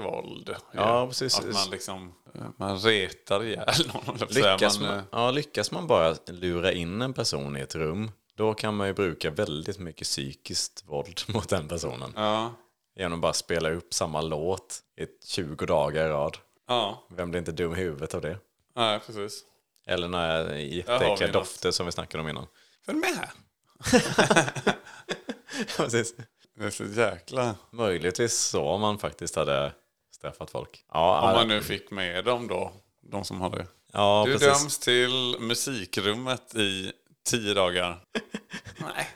våld. 0.04 0.50
ju. 0.50 0.56
Ja, 0.80 1.08
precis. 1.08 1.40
Att 1.40 1.54
man 1.54 1.70
liksom, 1.72 2.14
man 2.58 2.78
retar 2.80 3.44
ihjäl 3.44 3.92
någon. 3.94 4.18
lyckas 4.30 4.80
man, 4.80 4.90
man, 4.90 4.98
eh, 5.00 5.04
ja, 5.12 5.32
lyckas 5.32 5.72
man 5.72 5.88
bara 5.88 6.16
lura 6.28 6.72
in 6.72 7.02
en 7.02 7.14
person 7.14 7.58
i 7.58 7.60
ett 7.62 7.76
rum, 7.76 8.12
då 8.36 8.54
kan 8.54 8.76
man 8.76 8.88
ju 8.88 8.94
bruka 8.94 9.32
väldigt 9.32 9.80
mycket 9.80 10.08
psykiskt 10.08 10.84
våld 10.88 11.22
mot 11.28 11.50
den 11.50 11.68
personen. 11.68 12.14
Ja, 12.16 12.54
Genom 12.98 13.14
att 13.20 13.22
bara 13.22 13.34
spela 13.34 13.70
upp 13.70 13.94
samma 13.94 14.22
låt 14.22 14.80
i 15.02 15.06
20 15.28 15.66
dagar 15.66 16.06
i 16.06 16.10
rad. 16.10 16.38
ja, 16.68 17.08
Vem 17.10 17.32
blir 17.32 17.40
inte 17.40 17.52
dum 17.52 17.72
i 17.74 17.76
huvudet 17.76 18.14
av 18.14 18.22
det? 18.22 18.38
nej 18.76 19.00
precis. 19.00 19.44
Eller 19.88 20.08
har 20.08 20.54
jätteäckliga 20.56 21.28
något. 21.28 21.34
dofter 21.34 21.72
som 21.72 21.86
vi 21.86 21.92
snackade 21.92 22.22
om 22.24 22.30
innan. 22.30 22.48
Följ 22.86 22.98
med 23.00 23.10
här. 23.10 23.30
Precis. 25.78 26.14
Det 26.58 26.66
är 26.66 26.70
så 26.70 26.84
jäkla... 26.84 27.56
Möjligtvis 27.72 28.34
så 28.38 28.64
om 28.64 28.82
man 28.82 29.00
faktiskt 29.00 29.36
hade 29.36 29.74
straffat 30.16 30.52
folk. 30.52 30.84
Ja, 30.94 31.22
Om 31.30 31.34
man 31.34 31.48
nu 31.48 31.62
fick 31.62 31.92
med 31.92 32.26
dem 32.26 32.48
då, 32.48 32.74
de 33.02 33.26
som 33.26 33.42
hade... 33.42 33.68
ja 33.94 34.24
Du 34.28 34.32
precis. 34.34 34.48
döms 34.62 34.80
till 34.80 35.36
musikrummet 35.40 36.56
i 36.56 36.92
tio 37.26 37.54
dagar. 37.54 38.00
Nej. 38.78 39.08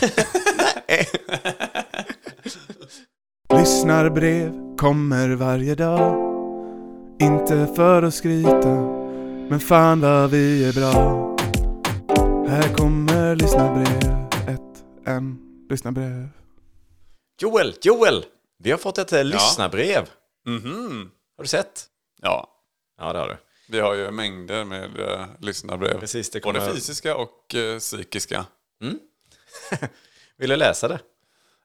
Lyssnarbrev 3.54 4.76
kommer 4.76 5.28
varje 5.28 5.74
dag 5.74 6.16
Inte 7.20 7.72
för 7.76 8.02
att 8.02 8.14
skryta 8.14 9.05
Men 9.48 9.60
fan 9.60 10.00
vad 10.00 10.30
vi 10.30 10.64
är 10.68 10.72
bra 10.72 10.92
Här 12.48 12.74
kommer 12.74 13.36
lyssnarbrev 13.36 14.26
Ett, 14.48 14.84
en, 15.06 15.38
lyssnarbrev 15.70 16.28
Joel, 17.40 17.74
Joel! 17.82 18.24
Vi 18.58 18.70
har 18.70 18.78
fått 18.78 18.98
ett 18.98 19.12
eh, 19.12 19.24
lyssnarbrev. 19.24 20.10
Mhm. 20.46 21.10
Har 21.36 21.44
du 21.44 21.48
sett? 21.48 21.84
Ja, 22.22 22.50
Ja, 22.98 23.12
det 23.12 23.18
har 23.18 23.28
du. 23.28 23.36
vi 23.68 23.80
har 23.80 23.94
ju 23.94 24.10
mängder 24.10 24.64
med 24.64 24.98
uh, 25.00 25.24
lyssnarbrev. 25.40 26.00
Precis, 26.00 26.30
det 26.30 26.40
Både 26.42 26.58
kommer- 26.58 26.72
fysiska 26.72 27.16
och 27.16 27.54
eh, 27.54 27.78
psykiska. 27.78 28.44
Vill 30.36 30.50
du 30.50 30.56
läsa 30.56 30.88
det? 30.88 30.98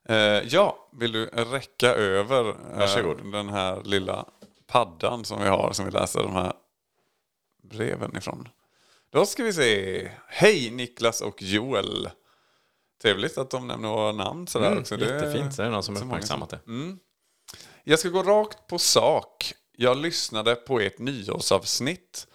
Eh, 0.10 0.48
ja, 0.48 0.90
vill 1.00 1.12
du 1.12 1.26
räcka 1.26 1.94
över 1.94 2.50
eh, 2.50 2.56
Varsågod. 2.80 3.32
den 3.32 3.50
här 3.50 3.82
lilla 3.84 4.26
paddan 4.68 5.26
som 5.26 5.42
vi 5.42 5.48
har 5.48 5.74
som 5.74 5.86
vi 5.86 5.92
läser 5.92 6.24
de 6.24 6.34
här 6.36 6.54
breven 7.72 8.18
ifrån. 8.18 8.48
Då 9.10 9.26
ska 9.26 9.44
vi 9.44 9.54
se. 9.54 10.12
Hej 10.28 10.72
Niklas 10.72 11.22
och 11.22 11.42
Joel. 11.42 12.10
Trevligt 13.02 13.38
att 13.38 13.50
de 13.50 13.68
nämner 13.68 13.90
våra 13.90 14.12
namn 14.12 14.48
sådär 14.48 14.68
Mm, 14.68 14.80
också. 14.80 15.00
jättefint. 15.00 15.58
Det 15.58 15.64
är 15.64 15.70
någon 15.70 15.84
som 15.84 15.96
så 15.96 16.06
många 16.06 16.16
uppmärksammat 16.16 16.50
det. 16.50 16.60
Mm. 16.68 17.00
Jag 17.84 18.00
ska 18.00 18.10
gå 18.10 18.24
rakt 18.24 18.68
på 18.68 18.80
sak. 18.80 19.54
Jag 19.78 19.98
lyssnade 19.98 20.56
på 20.56 20.80
ert 20.80 21.00
nyårsavsnitt. 21.00 22.28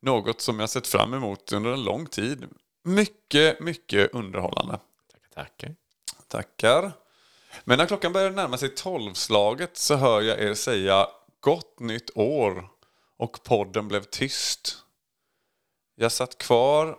Något 0.00 0.40
som 0.40 0.60
jag 0.60 0.70
sett 0.70 0.86
fram 0.86 1.14
emot 1.14 1.52
under 1.52 1.70
en 1.70 1.84
lång 1.84 2.06
tid. 2.06 2.44
Mycket, 2.84 3.60
mycket 3.60 4.14
underhållande. 4.14 4.78
Tackar, 5.34 5.44
tackar. 5.44 5.74
Tackar. 6.28 6.92
Men 7.64 7.78
när 7.78 7.86
klockan 7.86 8.12
börjar 8.12 8.30
närma 8.30 8.58
sig 8.58 8.74
tolvslaget 8.74 9.76
så 9.76 9.94
hör 9.96 10.22
jag 10.22 10.40
er 10.40 10.54
säga 10.54 11.06
gott 11.40 11.80
nytt 11.80 12.10
år 12.16 12.68
och 13.16 13.42
podden 13.42 13.88
blev 13.88 14.02
tyst. 14.04 14.81
Jag 16.02 16.12
satt 16.12 16.38
kvar, 16.38 16.98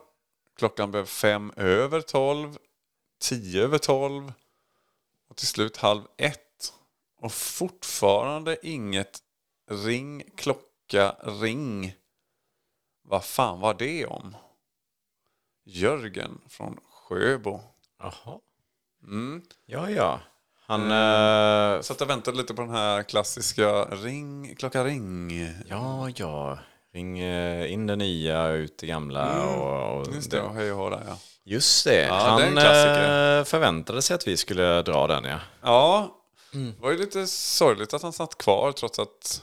klockan 0.57 0.91
blev 0.91 1.05
fem 1.05 1.53
över 1.55 2.01
tolv, 2.01 2.57
tio 3.21 3.63
över 3.63 3.77
tolv 3.77 4.33
och 5.29 5.35
till 5.35 5.47
slut 5.47 5.77
halv 5.77 6.01
ett. 6.17 6.73
Och 7.21 7.31
fortfarande 7.31 8.67
inget 8.67 9.19
ring, 9.69 10.23
klocka, 10.37 11.15
ring. 11.23 11.93
Vad 13.01 13.25
fan 13.25 13.59
var 13.59 13.73
det 13.73 14.05
om? 14.05 14.35
Jörgen 15.65 16.41
från 16.49 16.79
Sjöbo. 16.89 17.59
Jaha. 17.99 18.39
Mm. 19.03 19.41
Ja, 19.65 19.89
ja. 19.89 20.19
Han... 20.65 20.81
eh, 20.91 21.81
Satt 21.81 22.01
och 22.01 22.09
väntade 22.09 22.37
lite 22.37 22.53
på 22.53 22.61
den 22.61 22.71
här 22.71 23.03
klassiska 23.03 23.85
ring, 23.85 24.55
klocka 24.55 24.83
ring. 24.83 25.31
ja, 25.67 26.09
ja. 26.15 26.59
Ring 26.93 27.19
eh, 27.19 27.73
in 27.73 27.87
det 27.87 27.95
nya, 27.95 28.47
ut 28.49 28.77
det 28.77 28.87
gamla. 28.87 29.43
Och, 29.43 29.97
och 29.97 30.03
Mm. 30.05 30.15
Just 30.15 30.31
det, 30.31 30.41
och 30.41 30.53
hej 30.53 30.71
och 30.71 30.89
där 30.91 31.03
ja. 31.07 31.17
Just 31.43 31.85
det. 31.85 32.01
Ja, 32.01 32.13
han 32.13 32.55
det 32.55 33.37
eh, 33.39 33.43
förväntade 33.43 34.01
sig 34.01 34.15
att 34.15 34.27
vi 34.27 34.37
skulle 34.37 34.81
dra 34.81 35.07
den, 35.07 35.23
ja. 35.23 35.39
Ja, 35.61 36.19
Mm. 36.53 36.73
det 36.75 36.81
var 36.83 36.91
ju 36.91 36.97
lite 36.97 37.27
sorgligt 37.27 37.93
att 37.93 38.01
han 38.01 38.13
satt 38.13 38.37
kvar 38.37 38.71
trots 38.71 38.99
att 38.99 39.41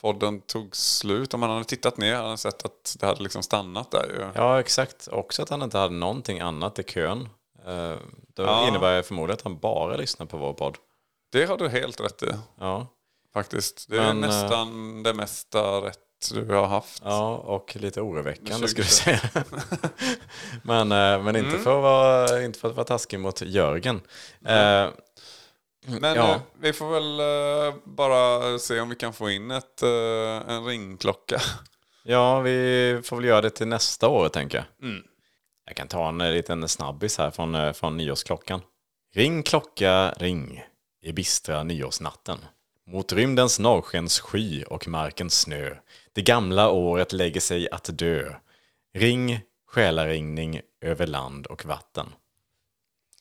podden 0.00 0.40
tog 0.40 0.76
slut. 0.76 1.34
Om 1.34 1.42
han 1.42 1.50
hade 1.50 1.64
tittat 1.64 1.96
ner 1.96 2.14
hade 2.14 2.28
han 2.28 2.38
sett 2.38 2.64
att 2.64 2.96
det 3.00 3.06
hade 3.06 3.22
liksom 3.22 3.42
stannat 3.42 3.90
där 3.90 4.04
ju. 4.18 4.26
Ja, 4.34 4.60
exakt. 4.60 5.08
Också 5.12 5.42
att 5.42 5.48
han 5.50 5.62
inte 5.62 5.78
hade 5.78 5.94
någonting 5.94 6.40
annat 6.40 6.78
i 6.78 6.82
kön. 6.82 7.28
Eh, 7.66 7.94
Det 8.36 8.42
Ja. 8.42 8.68
innebär 8.68 9.02
förmodligen 9.02 9.34
att 9.34 9.42
han 9.42 9.58
bara 9.58 9.96
lyssnar 9.96 10.26
på 10.26 10.36
vår 10.36 10.52
podd. 10.52 10.76
Det 11.32 11.44
har 11.44 11.56
du 11.56 11.68
helt 11.68 12.00
rätt 12.00 12.22
i 12.22 12.26
Ja, 12.60 12.86
faktiskt. 13.34 13.86
Det 13.90 13.96
är 13.96 14.00
Men, 14.14 14.20
nästan 14.20 15.02
det 15.02 15.14
mesta 15.14 15.60
rätt 15.80 15.98
du 16.34 16.54
har 16.54 16.66
haft. 16.66 17.02
ja 17.04 17.36
och 17.36 17.76
lite 17.76 18.00
oroväckande 18.00 18.68
skulle 18.68 18.84
jag 18.86 18.92
säga. 18.92 19.20
men 20.62 20.88
men 20.88 21.28
Mm. 21.28 21.36
inte, 21.46 21.58
för 21.58 21.76
att 21.76 21.82
vara, 21.82 22.42
inte 22.42 22.58
för 22.58 22.68
att 22.68 22.76
vara 22.76 22.84
taskig 22.86 23.20
mot 23.20 23.42
Jörgen. 23.42 23.96
Eh, 24.44 24.88
Men 25.88 26.14
Ja. 26.16 26.30
eh, 26.34 26.40
vi 26.60 26.72
får 26.72 26.90
väl 26.90 27.20
eh, 27.20 27.74
bara 27.84 28.58
se 28.58 28.80
om 28.80 28.88
vi 28.88 28.96
kan 28.96 29.12
få 29.12 29.30
in 29.30 29.50
ett, 29.50 29.82
eh, 29.82 30.54
en 30.54 30.64
ringklocka. 30.66 31.40
Ja, 32.08 32.40
vi 32.40 33.00
får 33.04 33.16
väl 33.16 33.24
göra 33.24 33.40
det 33.40 33.50
till 33.50 33.68
nästa 33.68 34.08
år, 34.08 34.28
tänker 34.28 34.58
jag. 34.58 34.88
Mm. 34.90 35.02
Jag 35.66 35.76
kan 35.76 35.88
ta 35.88 36.08
en 36.08 36.20
eh, 36.20 36.30
liten 36.32 36.68
snabbis 36.68 37.18
här 37.18 37.30
från, 37.30 37.54
eh, 37.54 37.72
från 37.72 37.96
nyårsklockan. 37.96 38.60
Ring 39.14 39.42
klocka, 39.42 40.10
ring 40.10 40.64
i 41.02 41.12
bistra 41.12 41.62
nyårsnatten. 41.62 42.38
Mot 42.86 43.12
rymdens 43.12 43.58
norrskenssky 43.58 44.62
och 44.64 44.88
markens 44.88 45.40
snö. 45.40 45.70
Det 46.16 46.22
gamla 46.22 46.70
året 46.70 47.12
lägger 47.12 47.40
sig 47.40 47.70
att 47.70 47.98
dö. 47.98 48.34
Ring, 48.94 49.40
själaringning 49.66 50.60
över 50.80 51.06
land 51.06 51.46
och 51.46 51.64
vatten. 51.64 52.06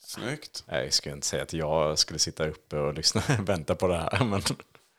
Snyggt. 0.02 0.64
Jag 0.68 0.94
skulle 0.94 1.16
inte 1.16 1.28
säga 1.28 1.44
att 1.44 1.54
jag 1.54 2.00
skulle 2.00 2.20
sitta 2.20 2.48
uppe 2.48 2.78
och 2.78 2.94
lyssna, 2.94 3.22
vänta 3.40 3.76
på 3.76 3.88
det 3.88 3.98
här. 3.98 4.26
Men 4.26 4.42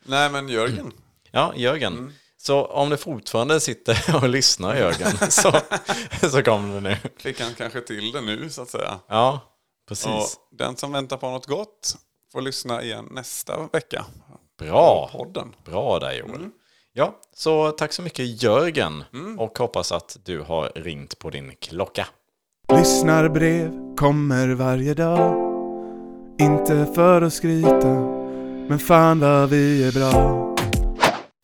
Nej 0.05 0.31
men 0.31 0.49
Jörgen. 0.49 0.93
Ja, 1.31 1.53
Jörgen. 1.57 2.13
Så 2.37 2.65
om 2.65 2.91
du 2.91 2.97
fortfarande 2.97 3.61
sitter 3.61 4.17
och 4.23 4.29
lyssnar, 4.29 4.77
Jörgen, 4.77 5.17
så, 5.31 5.61
så 6.31 6.43
kommer 6.43 6.75
det 6.75 6.81
nu. 6.81 6.97
Fick 7.17 7.41
han 7.41 7.55
kanske 7.55 7.81
till 7.81 8.13
det 8.13 8.21
nu 8.21 8.51
så 8.51 8.63
att 8.63 8.71
säga. 8.71 9.01
Ja, 9.09 9.41
precis. 9.89 10.07
Och 10.07 10.57
den 10.57 10.77
som 10.77 10.93
väntar 10.93 11.17
på 11.17 11.31
något 11.31 11.47
gott 11.47 11.97
får 12.33 12.41
lyssna 12.41 12.83
igen 12.83 13.09
nästa 13.11 13.69
vecka. 13.73 14.07
Bra. 14.59 15.09
På 15.13 15.19
podden. 15.19 15.55
Bra 15.65 15.99
där, 15.99 16.13
Joel. 16.13 16.51
Ja, 16.99 17.21
så 17.35 17.71
tack 17.71 17.93
så 17.93 18.03
mycket, 18.03 18.43
Jörgen. 18.43 19.05
Och 19.39 19.59
hoppas 19.59 19.93
att 19.93 20.19
du 20.25 20.41
har 20.41 20.73
ringt 20.75 21.19
på 21.19 21.31
din 21.31 21.53
klocka. 21.61 22.07
Lyssnarbrev 22.73 23.97
kommer 23.97 24.49
varje 24.49 24.95
dag 24.95 25.35
Inte 26.41 26.93
för 26.95 27.23
att 27.23 27.33
skryta 27.33 27.87
Men 28.69 28.79
fan 28.79 29.21
vad 29.21 29.51
vi 29.51 29.89
är 29.89 29.93
bra 29.93 30.55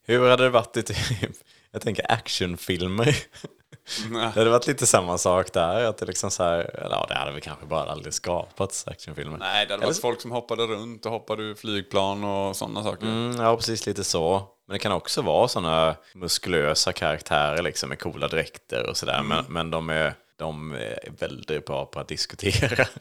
Hur 0.07 0.31
hade 0.31 0.45
det 0.45 0.51
varit 0.51 0.77
i 0.77 0.83
typ, 0.83 0.97
jag 1.73 1.83
tänker 1.83 2.13
actionfilmer? 2.13 3.17
Det 4.11 4.19
hade 4.19 4.51
varit 4.51 4.67
lite 4.67 4.87
samma 4.87 5.19
sak 5.19 5.53
där. 5.53 5.85
Att 5.85 5.99
det 5.99 6.07
liksom 6.07 6.31
så 6.31 6.43
här, 6.43 6.81
eller 6.85 6.97
ja, 6.97 7.07
det 7.09 7.15
hade 7.15 7.33
väl 7.33 7.41
kanske 7.41 7.67
bara 7.67 7.91
aldrig 7.91 8.15
skapats 8.15 8.89
actionfilmer. 8.89 9.39
Nej, 9.39 9.67
det 9.67 9.75
hade 9.75 9.87
varit 9.87 10.01
folk 10.01 10.21
som 10.21 10.31
hoppade 10.31 10.63
runt 10.67 11.07
och 11.07 11.13
hoppade 11.13 11.43
ur 11.43 11.55
flygplan 11.55 12.25
och 12.25 12.57
sådana 12.57 12.83
saker. 12.83 13.07
Mm, 13.07 13.41
ja, 13.41 13.57
precis 13.57 13.87
lite 13.87 14.05
så. 14.05 14.43
Men 14.67 14.75
det 14.75 14.79
kan 14.79 14.93
också 14.93 15.23
vara 15.23 15.49
sådana 15.49 15.97
muskulösa 16.15 16.93
karaktärer 16.93 17.63
liksom 17.63 17.89
med 17.89 17.99
coola 17.99 18.29
dräkter 18.29 18.91
och 18.91 18.97
sådär. 18.97 19.23
Men, 19.23 19.45
men 19.49 19.71
de, 19.71 19.91
är, 19.91 20.15
de 20.37 20.73
är 20.73 21.09
väldigt 21.19 21.67
bra 21.67 21.87
på 21.87 22.01
att 22.01 22.09
diskutera. 22.09 22.87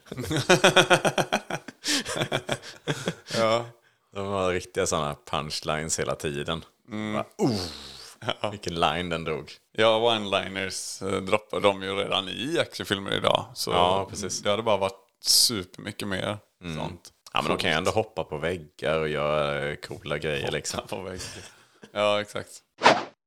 Ja. 3.37 3.65
De 4.13 4.27
har 4.27 4.51
riktiga 4.51 4.85
sådana 4.85 5.15
punchlines 5.31 5.99
hela 5.99 6.15
tiden. 6.15 6.65
Bara, 6.87 7.25
oh, 7.37 7.61
Vilken 8.51 8.79
line 8.79 9.09
den 9.09 9.23
drog. 9.23 9.51
Ja, 9.77 9.99
one-liners 9.99 11.03
eh, 11.13 11.21
droppar 11.21 11.59
de 11.59 11.83
ju 11.83 11.95
redan 11.95 12.29
i 12.29 12.59
actionfilmer 12.59 13.11
idag. 13.11 13.45
Så 13.53 13.71
Ja, 13.71 14.07
precis. 14.09 14.41
det 14.41 14.49
hade 14.49 14.63
bara 14.63 14.77
varit 14.77 15.07
supermycket 15.21 16.07
mer 16.07 16.37
sånt. 16.77 17.09
Ja, 17.33 17.41
men 17.41 17.51
de 17.51 17.57
kan 17.57 17.69
ju 17.69 17.75
ändå 17.77 17.91
hoppa 17.91 18.23
på 18.23 18.37
väggar 18.37 18.99
och 18.99 19.09
göra 19.09 19.69
eh, 19.69 19.75
coola 19.75 20.17
grejer 20.17 20.51
liksom. 20.51 20.79
På 20.87 21.01
väggen. 21.01 21.21
Ja, 21.91 22.21
exakt. 22.21 22.49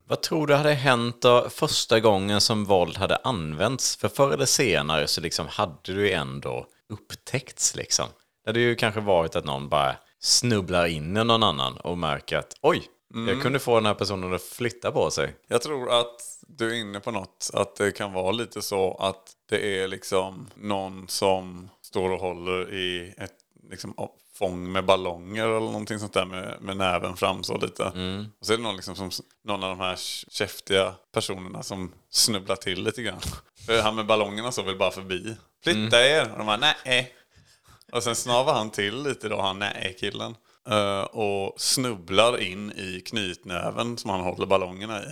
Vad 0.07 0.21
tror 0.21 0.47
du 0.47 0.55
hade 0.55 0.73
hänt 0.73 1.23
då 1.23 1.49
första 1.51 2.01
gången 2.01 2.41
som 2.41 2.65
våld 2.65 2.97
hade 2.97 3.17
använts? 3.17 3.97
För 3.97 4.09
förr 4.09 4.33
eller 4.33 4.47
senare 4.47 5.07
så 5.07 5.21
liksom 5.21 5.49
hade 5.49 5.77
du 5.83 6.07
ju 6.07 6.13
ändå 6.13 6.67
upptäckts 6.89 7.77
liksom. 7.77 8.07
Det 8.45 8.51
hade 8.51 8.61
ju 8.61 8.75
kanske 8.75 9.01
varit 9.01 9.37
att 9.37 9.45
någon 9.45 9.69
bara 9.69 9.97
snubblar 10.21 10.87
in 10.87 11.17
i 11.17 11.25
någon 11.25 11.43
annan 11.43 11.77
och 11.77 11.99
märker 11.99 12.39
att 12.39 12.57
oj, 12.63 12.83
jag 13.29 13.43
kunde 13.43 13.59
få 13.59 13.75
den 13.75 13.87
här 13.87 13.95
personen 13.95 14.35
att 14.35 14.43
flytta 14.43 14.93
på 14.93 15.11
sig. 15.11 15.37
Jag 15.49 15.63
tror 15.63 16.01
att 16.01 16.39
du 16.41 16.71
är 16.71 16.75
inne 16.75 17.01
på 17.01 17.11
något. 17.11 17.51
Att 17.53 17.77
det 17.77 17.93
kan 17.93 18.13
vara 18.13 18.33
lite 18.33 18.63
så 18.63 18.95
att 18.95 19.33
det 19.49 19.79
är 19.79 19.89
liksom 19.89 20.51
någon 20.55 21.09
som 21.09 21.71
står 21.83 22.11
och 22.11 22.21
håller 22.21 22.75
i 22.75 23.15
ett 23.19 23.35
liksom, 23.71 23.95
fång 24.35 24.73
med 24.73 24.85
ballonger 24.85 25.43
eller 25.45 25.61
någonting 25.61 25.99
sånt 25.99 26.13
där 26.13 26.27
med, 26.27 26.57
med 26.61 26.77
näven 26.77 27.17
fram 27.17 27.43
så 27.43 27.57
lite. 27.59 27.83
Och 28.41 28.47
så 28.47 28.53
är 28.53 28.57
det 28.57 28.63
någon, 28.63 28.77
liksom 28.77 28.97
som, 28.97 29.11
någon 29.45 29.63
av 29.65 29.69
de 29.69 29.81
här 29.81 29.97
käftiga 30.31 30.95
personerna 31.13 31.63
som 31.63 31.93
snubblar 32.11 32.57
till 32.57 32.83
lite 32.85 33.03
grann. 33.03 33.21
För 33.67 33.83
han 33.83 33.97
med 33.97 34.07
ballongerna 34.07 34.53
så 34.53 34.63
vill 34.63 34.79
bara 34.79 34.91
förbi. 34.91 35.37
Flytta 35.65 36.07
er! 36.07 36.33
Och 36.33 36.39
de 36.39 36.47
bara 36.47 36.75
nej. 36.85 37.15
Och 37.93 38.03
sen 38.03 38.17
snavar 38.17 38.55
han 38.55 38.71
till 38.71 39.03
lite 39.03 39.29
då, 39.29 39.41
han 39.41 39.59
nej-killen. 39.59 40.35
Eh, 40.71 41.03
och 41.03 41.61
snubblar 41.61 42.41
in 42.41 42.73
i 42.73 43.01
knytnäven 43.01 43.99
som 43.99 44.11
han 44.11 44.21
håller 44.21 44.47
ballongerna 44.47 45.03
i. 45.03 45.07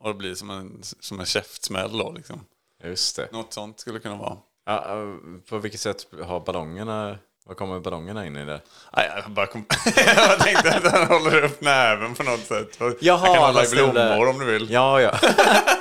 Och 0.00 0.08
det 0.08 0.14
blir 0.14 0.34
som 0.34 0.50
en, 0.50 0.80
som 1.00 1.20
en 1.20 1.26
käftsmäll 1.26 1.98
då 1.98 2.12
liksom. 2.12 2.44
Just 2.84 3.16
det. 3.16 3.32
Något 3.32 3.52
sånt 3.52 3.80
skulle 3.80 3.98
det 3.98 4.02
kunna 4.02 4.16
vara. 4.16 4.36
Ja, 4.66 4.84
eh, 4.84 5.40
på 5.48 5.58
vilket 5.58 5.80
sätt 5.80 6.06
har 6.24 6.40
ballongerna, 6.40 7.18
vad 7.46 7.56
kommer 7.56 7.80
ballongerna 7.80 8.26
in 8.26 8.36
i 8.36 8.44
det? 8.44 8.60
Nej, 8.96 9.10
jag, 9.22 9.30
bara 9.30 9.46
kom... 9.46 9.64
jag 9.96 10.38
tänkte 10.38 10.76
att 10.76 10.92
han 10.92 11.06
håller 11.06 11.44
upp 11.44 11.60
näven 11.60 12.14
på 12.14 12.22
något 12.22 12.40
sätt. 12.40 12.78
Jaha, 13.00 13.18
han 13.18 13.34
kan 13.34 13.44
hålla 13.44 13.64
i 13.64 13.68
blommor 13.68 14.28
om 14.28 14.38
du 14.38 14.44
vill. 14.44 14.70
Ja, 14.70 15.00
ja. 15.00 15.18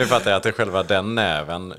nu 0.00 0.06
fattar 0.06 0.30
jag 0.30 0.36
att 0.36 0.42
det 0.42 0.48
är 0.48 0.52
själva 0.52 0.82
den 0.82 1.14
näven, 1.14 1.72
eh, 1.72 1.78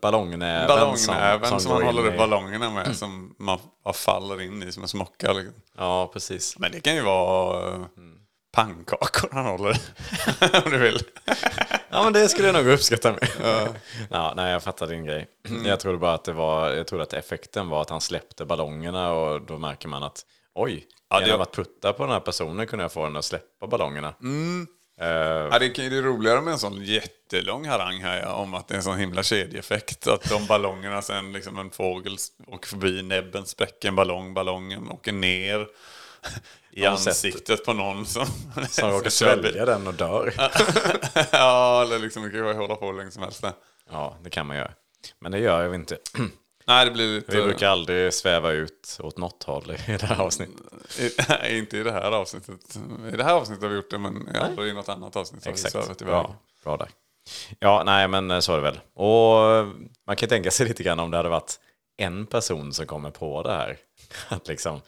ballongnäven, 0.00 0.66
Ballongnäven 0.68 1.60
som, 1.60 1.70
han 1.70 1.80
går 1.80 1.86
håller 1.86 2.00
in 2.02 2.06
upp 2.08 2.14
i- 2.14 2.18
ballongerna 2.18 2.70
med. 2.70 2.96
Som 2.96 3.34
man 3.38 3.58
faller 3.94 4.40
in 4.40 4.62
i 4.62 4.72
som 4.72 4.82
en 4.82 4.88
smocka. 4.88 5.32
Liksom. 5.32 5.54
Ja, 5.78 6.10
precis. 6.12 6.58
Men 6.58 6.72
det 6.72 6.80
kan 6.80 6.94
ju 6.94 7.02
vara 7.02 7.68
eh, 7.74 7.80
pannkakor 8.52 9.28
han 9.32 9.44
håller 9.46 9.70
om 10.64 10.70
du 10.70 10.78
vill. 10.78 10.98
Ja, 11.90 12.02
men 12.04 12.12
det 12.12 12.28
skulle 12.28 12.48
jag 12.48 12.54
nog 12.54 12.66
uppskatta 12.72 13.12
med. 13.12 13.28
ja, 14.10 14.32
nej, 14.36 14.52
jag 14.52 14.62
fattar 14.62 14.86
din 14.86 15.04
grej. 15.04 15.26
Jag 15.64 15.80
trodde 15.80 15.98
bara 15.98 16.14
att 16.14 16.24
det 16.24 16.32
var, 16.32 16.68
jag 16.70 16.86
trodde 16.86 17.02
att 17.04 17.12
effekten 17.12 17.68
var 17.68 17.82
att 17.82 17.90
han 17.90 18.00
släppte 18.00 18.44
ballongerna 18.44 19.12
och 19.12 19.42
då 19.42 19.58
märker 19.58 19.88
man 19.88 20.02
att 20.02 20.24
oj, 20.54 20.86
Ja, 21.10 21.20
genom 21.20 21.38
det- 21.38 21.42
att 21.42 21.52
putta 21.56 21.92
på 21.92 22.02
den 22.02 22.12
här 22.12 22.20
personen 22.20 22.66
kunde 22.66 22.84
jag 22.84 22.92
få 22.92 23.04
den 23.04 23.16
att 23.16 23.24
släppa 23.24 23.66
ballongerna. 23.66 24.14
Eh, 25.00 25.06
Ja, 25.52 25.58
det 25.58 25.68
kan 25.68 25.84
ju 25.84 25.90
det 25.90 26.00
roligare 26.08 26.40
med 26.40 26.52
en 26.52 26.58
sån 26.58 26.84
jättelång 26.84 27.66
harang 27.68 28.00
här 28.02 28.20
ja, 28.20 28.32
om 28.32 28.54
att 28.54 28.68
det 28.68 28.74
är 28.74 28.76
en 28.76 28.82
sån 28.82 28.98
himla 28.98 29.22
kedjeeffekt. 29.22 30.06
Att 30.06 30.28
de 30.28 30.46
ballongerna 30.46 31.02
sen, 31.02 31.32
liksom 31.32 31.58
en 31.58 31.70
fågel 31.70 32.16
åker 32.46 32.68
förbi 32.68 33.02
näbben, 33.02 33.46
spräcker 33.46 33.88
en 33.88 33.96
ballong, 33.96 34.34
ballongen 34.34 34.88
åker 34.90 35.12
ner 35.12 35.60
i 36.70 36.80
sett- 36.80 36.88
ansiktet 36.90 37.64
på 37.64 37.72
någon 37.72 38.06
som... 38.06 38.26
som 38.68 38.90
råkar 38.92 39.10
svälja 39.10 39.64
den 39.64 39.86
och 39.86 39.94
dör. 39.94 40.34
ja, 41.32 41.82
eller 41.82 41.98
liksom 41.98 42.22
det 42.22 42.30
kan 42.30 42.38
ju 42.46 42.52
hålla 42.54 42.76
på 42.76 42.86
hur 42.86 42.98
länge 42.98 43.10
som 43.10 43.22
helst. 43.22 43.42
där. 43.42 43.52
Ja, 43.90 44.16
det 44.22 44.30
kan 44.30 44.46
man 44.46 44.56
göra. 44.56 44.72
Men 45.18 45.32
det 45.32 45.38
gör 45.38 45.62
jag 45.62 45.74
inte. 45.74 45.96
Nej, 46.66 46.84
det 46.84 46.90
blir 46.90 47.14
lite... 47.14 47.36
Vi 47.36 47.42
brukar 47.42 47.68
aldrig 47.68 48.14
sväva 48.14 48.52
ut 48.52 48.98
åt 49.02 49.18
något 49.18 49.42
håll 49.42 49.70
i 49.70 49.96
det 49.96 50.06
här 50.06 50.20
avsnittet. 50.20 50.56
Nej, 51.28 51.58
inte 51.58 51.78
i 51.78 51.82
det 51.82 51.92
här 51.92 52.12
avsnittet. 52.12 52.76
I 53.12 53.16
det 53.16 53.24
här 53.24 53.34
avsnittet 53.34 53.62
har 53.62 53.70
vi 53.70 53.76
gjort 53.76 53.90
det, 53.90 53.98
men 53.98 54.36
aldrig 54.36 54.70
i 54.70 54.74
något 54.74 54.88
annat 54.88 55.16
avsnitt 55.16 55.44
har 55.44 55.52
vi 55.52 55.54
Exakt. 55.54 55.72
svävat 55.72 56.02
iväg. 56.02 56.14
Ja, 56.14 56.34
bra 56.64 56.76
där. 56.76 56.88
Ja, 57.58 57.82
nej, 57.86 58.08
men 58.08 58.30
eh, 58.30 58.40
så 58.40 58.52
är 58.52 58.56
det 58.56 58.62
väl. 58.62 58.80
Och 58.94 59.50
eh, 59.50 59.68
man 60.06 60.16
kan 60.16 60.28
tänka 60.28 60.50
sig 60.50 60.68
lite 60.68 60.82
grann 60.82 61.00
om 61.00 61.10
det 61.10 61.16
hade 61.16 61.28
varit 61.28 61.60
en 61.96 62.26
person 62.26 62.72
som 62.72 62.86
kommer 62.86 63.10
på 63.10 63.42
det 63.42 63.52
här. 63.52 63.76
Att 64.28 64.48
liksom, 64.48 64.80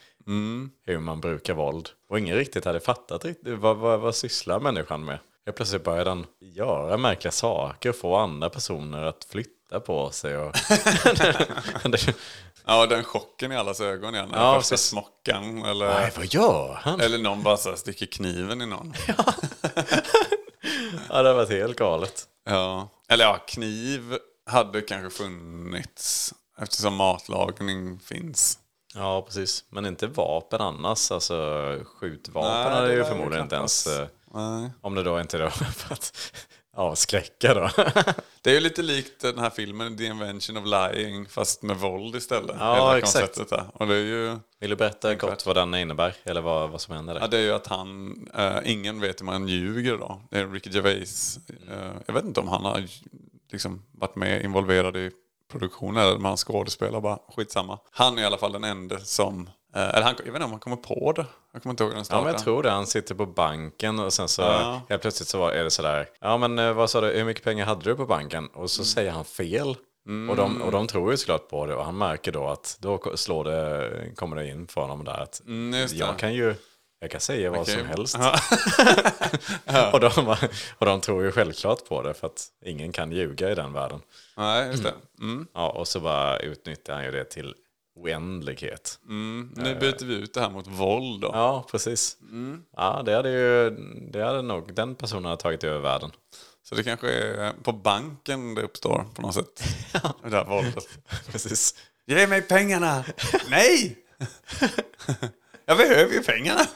hur 0.85 0.99
man 0.99 1.21
brukar 1.21 1.53
våld. 1.53 1.89
Och 2.09 2.19
ingen 2.19 2.35
riktigt 2.35 2.65
hade 2.65 2.79
fattat 2.79 3.25
riktigt 3.25 3.59
vad, 3.59 3.77
vad, 3.77 3.99
vad 3.99 4.15
sysslar 4.15 4.59
människan 4.59 5.05
med. 5.05 5.19
Helt 5.45 5.57
plötsligt 5.57 5.83
börjar 5.83 6.05
den 6.05 6.25
göra 6.39 6.97
märkliga 6.97 7.31
saker 7.31 7.89
och 7.89 7.95
få 7.95 8.15
andra 8.15 8.49
personer 8.49 9.03
att 9.03 9.27
flytta 9.29 9.52
på 9.79 10.11
sig. 10.11 10.37
Och 10.37 10.55
Ja, 12.65 12.85
den 12.85 13.03
chocken 13.03 13.51
i 13.51 13.55
allas 13.55 13.81
ögon 13.81 14.15
igen. 14.15 14.29
Ja, 14.33 14.55
första 14.59 14.73
precis. 14.73 14.87
smockan 14.89 15.65
eller... 15.65 15.85
nej, 15.85 16.11
vad 16.17 16.33
gör 16.33 16.79
han? 16.81 17.01
Eller 17.01 17.17
någon 17.17 17.43
bara 17.43 17.57
så 17.57 17.75
sticker 17.75 18.05
kniven 18.05 18.61
i 18.61 18.65
någon. 18.65 18.93
Ja, 21.09 21.21
det 21.21 21.29
har 21.29 21.35
varit 21.35 21.49
helt 21.49 21.77
galet. 21.77 22.23
Ja. 22.45 22.89
Eller 23.09 23.25
ja, 23.25 23.37
kniv 23.47 24.17
hade 24.45 24.81
kanske 24.81 25.23
funnits 25.23 26.33
eftersom 26.61 26.95
matlagning 26.95 27.99
finns. 27.99 28.59
Ja, 28.95 29.21
precis. 29.21 29.63
Men 29.69 29.85
inte 29.85 30.07
vapen 30.07 30.61
annars. 30.61 31.11
Alltså 31.11 31.35
skjutvapen 31.99 32.51
Nej, 32.51 32.71
hade 32.81 32.93
ju 32.93 33.03
förmodligen 33.03 33.43
inte 33.43 33.55
ens... 33.55 33.87
eh, 33.87 34.07
Nej. 34.33 34.71
Om 34.81 34.95
det 34.95 35.03
då 35.03 35.19
inte 35.21 35.37
då 35.37 35.49
för 35.75 35.93
att 35.93 36.17
avskräcka 36.73 37.53
då. 37.53 37.69
Det 38.41 38.49
är 38.49 38.53
ju 38.53 38.59
lite 38.59 38.81
likt 38.81 39.21
den 39.21 39.39
här 39.39 39.49
filmen 39.49 39.97
The 39.97 40.05
Invention 40.05 40.57
of 40.57 40.65
Lying 40.65 41.25
fast 41.25 41.61
med 41.61 41.77
våld 41.77 42.15
istället. 42.15 42.55
Ja, 42.59 42.75
Hela 42.75 42.97
exakt. 42.97 43.49
där. 43.49 43.63
Och 43.73 43.87
det 43.87 43.95
är 43.95 43.99
ju, 43.99 44.37
Vill 44.59 44.69
du 44.69 44.75
berätta 44.75 45.15
kort 45.15 45.45
vad 45.45 45.55
den 45.55 45.75
innebär? 45.75 46.15
Eller 46.23 46.41
vad, 46.41 46.69
vad 46.69 46.81
som 46.81 46.95
händer 46.95 47.13
ja, 47.13 47.19
där? 47.19 47.27
det 47.27 47.37
är 47.37 47.41
ju 47.41 47.51
att 47.51 47.67
han, 47.67 48.15
eh, 48.37 48.57
ingen 48.65 48.99
vet 49.01 49.21
hur 49.21 49.25
man 49.25 49.47
ljuger 49.47 49.97
då. 49.97 50.21
Det 50.29 50.39
är 50.39 50.47
Ricky 50.47 50.69
Gervais. 50.69 51.39
Eh, 51.69 51.91
jag 52.05 52.13
vet 52.13 52.25
inte 52.25 52.39
om 52.39 52.47
han 52.47 52.65
har 52.65 52.83
liksom 53.51 53.83
varit 53.91 54.15
med 54.15 54.43
involverad 54.43 54.97
i 54.97 55.11
produktionen 55.51 56.03
eller 56.03 56.15
om 56.15 56.25
han 56.25 56.37
skådespelar 56.37 57.01
bara. 57.01 57.19
Skitsamma. 57.35 57.79
Han 57.91 58.17
är 58.17 58.21
i 58.21 58.25
alla 58.25 58.37
fall 58.37 58.51
den 58.51 58.63
enda 58.63 58.99
som, 58.99 59.49
eller 59.73 60.01
han, 60.01 60.15
jag 60.17 60.25
vet 60.25 60.35
inte 60.35 60.45
om 60.45 60.51
han 60.51 60.59
kommer 60.59 60.77
på 60.77 61.11
det. 61.11 61.25
Jag 61.53 61.61
kommer 61.63 61.73
inte 61.73 61.83
ihåg 61.83 61.91
den 61.91 61.97
Ja, 61.99 62.03
startade. 62.03 62.25
men 62.25 62.33
jag 62.33 62.43
tror 62.43 62.63
det. 62.63 62.69
Han 62.71 62.87
sitter 62.87 63.15
på 63.15 63.25
banken 63.25 63.99
och 63.99 64.13
sen 64.13 64.27
så 64.27 64.41
Ja. 64.41 64.81
helt 64.89 65.01
plötsligt 65.01 65.29
så 65.29 65.47
är 65.47 65.63
det 65.63 65.71
sådär. 65.71 66.09
Ja, 66.21 66.37
men 66.37 66.59
eh, 66.59 66.73
vad 66.73 66.89
sa 66.89 67.01
du? 67.01 67.07
Hur 67.07 67.23
mycket 67.25 67.43
pengar 67.43 67.65
hade 67.65 67.83
du 67.83 67.95
på 67.95 68.05
banken? 68.05 68.47
Och 68.47 68.55
Mm. 68.55 68.67
så 68.67 68.85
säger 68.85 69.11
han 69.11 69.25
fel. 69.25 69.75
Och, 70.29 70.35
de, 70.35 70.61
och 70.61 70.71
de 70.71 70.87
tror 70.87 71.11
ju 71.11 71.17
såklart 71.17 71.49
på 71.49 71.65
det 71.65 71.75
och 71.75 71.85
han 71.85 71.97
märker 71.97 72.31
då 72.31 72.47
att 72.47 72.77
då 72.79 73.01
slår 73.15 73.43
det, 73.43 73.91
kommer 74.15 74.35
det 74.35 74.47
in 74.47 74.67
för 74.67 74.81
honom 74.81 75.03
där 75.03 75.19
att 75.19 75.41
Mm, 75.45 75.87
jag 75.93 76.17
kan 76.19 76.33
ju 76.33 76.55
jag 76.99 77.11
kan 77.11 77.21
säga 77.21 77.51
vad 77.51 77.59
Okej. 77.59 77.77
som 77.77 77.87
helst. 77.87 78.17
Ja. 79.65 79.91
och, 79.93 79.99
de, 79.99 80.35
och 80.77 80.85
de 80.85 81.01
tror 81.01 81.23
ju 81.23 81.31
självklart 81.31 81.89
på 81.89 82.01
det 82.01 82.13
för 82.13 82.27
att 82.27 82.47
ingen 82.65 82.91
kan 82.91 83.11
ljuga 83.11 83.51
i 83.51 83.55
den 83.55 83.73
världen. 83.73 83.99
Nej, 84.37 84.67
just 84.67 84.83
det. 84.83 84.93
Mm. 85.21 85.47
Ja, 85.53 85.69
och 85.69 85.87
så 85.87 85.99
bara 85.99 86.37
utnyttjar 86.39 86.93
han 86.93 87.03
ju 87.05 87.11
det 87.11 87.23
till 87.25 87.55
oändlighet. 87.95 88.99
Mm. 89.05 89.51
Nu 89.55 89.75
byter 89.75 90.05
vi 90.05 90.13
ut 90.15 90.33
det 90.33 90.41
här 90.41 90.49
mot 90.49 90.67
våld 90.67 91.21
då. 91.21 91.29
Ja, 91.33 91.65
precis. 91.71 92.17
Ja, 92.75 93.01
det 93.05 93.15
hade 93.15 93.29
ju, 93.29 93.69
det 94.11 94.23
hade 94.23 94.41
nog, 94.41 94.73
den 94.73 94.95
personen 94.95 95.25
har 95.25 95.35
tagit 95.35 95.63
över 95.63 95.79
världen. 95.79 96.11
Så 96.63 96.75
det 96.75 96.83
kanske 96.83 97.11
är 97.11 97.53
på 97.63 97.71
banken 97.71 98.55
det 98.55 98.61
uppstår 98.61 99.05
på 99.15 99.21
något 99.21 99.33
sätt. 99.35 99.63
Det 100.23 100.35
här 100.35 100.45
våldet. 100.45 100.87
Precis. 101.31 101.75
Ge 102.05 102.27
mig 102.27 102.41
pengarna! 102.41 103.03
Nej! 103.49 103.97
Jag 105.65 105.77
behöver 105.77 106.13
ju 106.13 106.23
pengarna! 106.23 106.61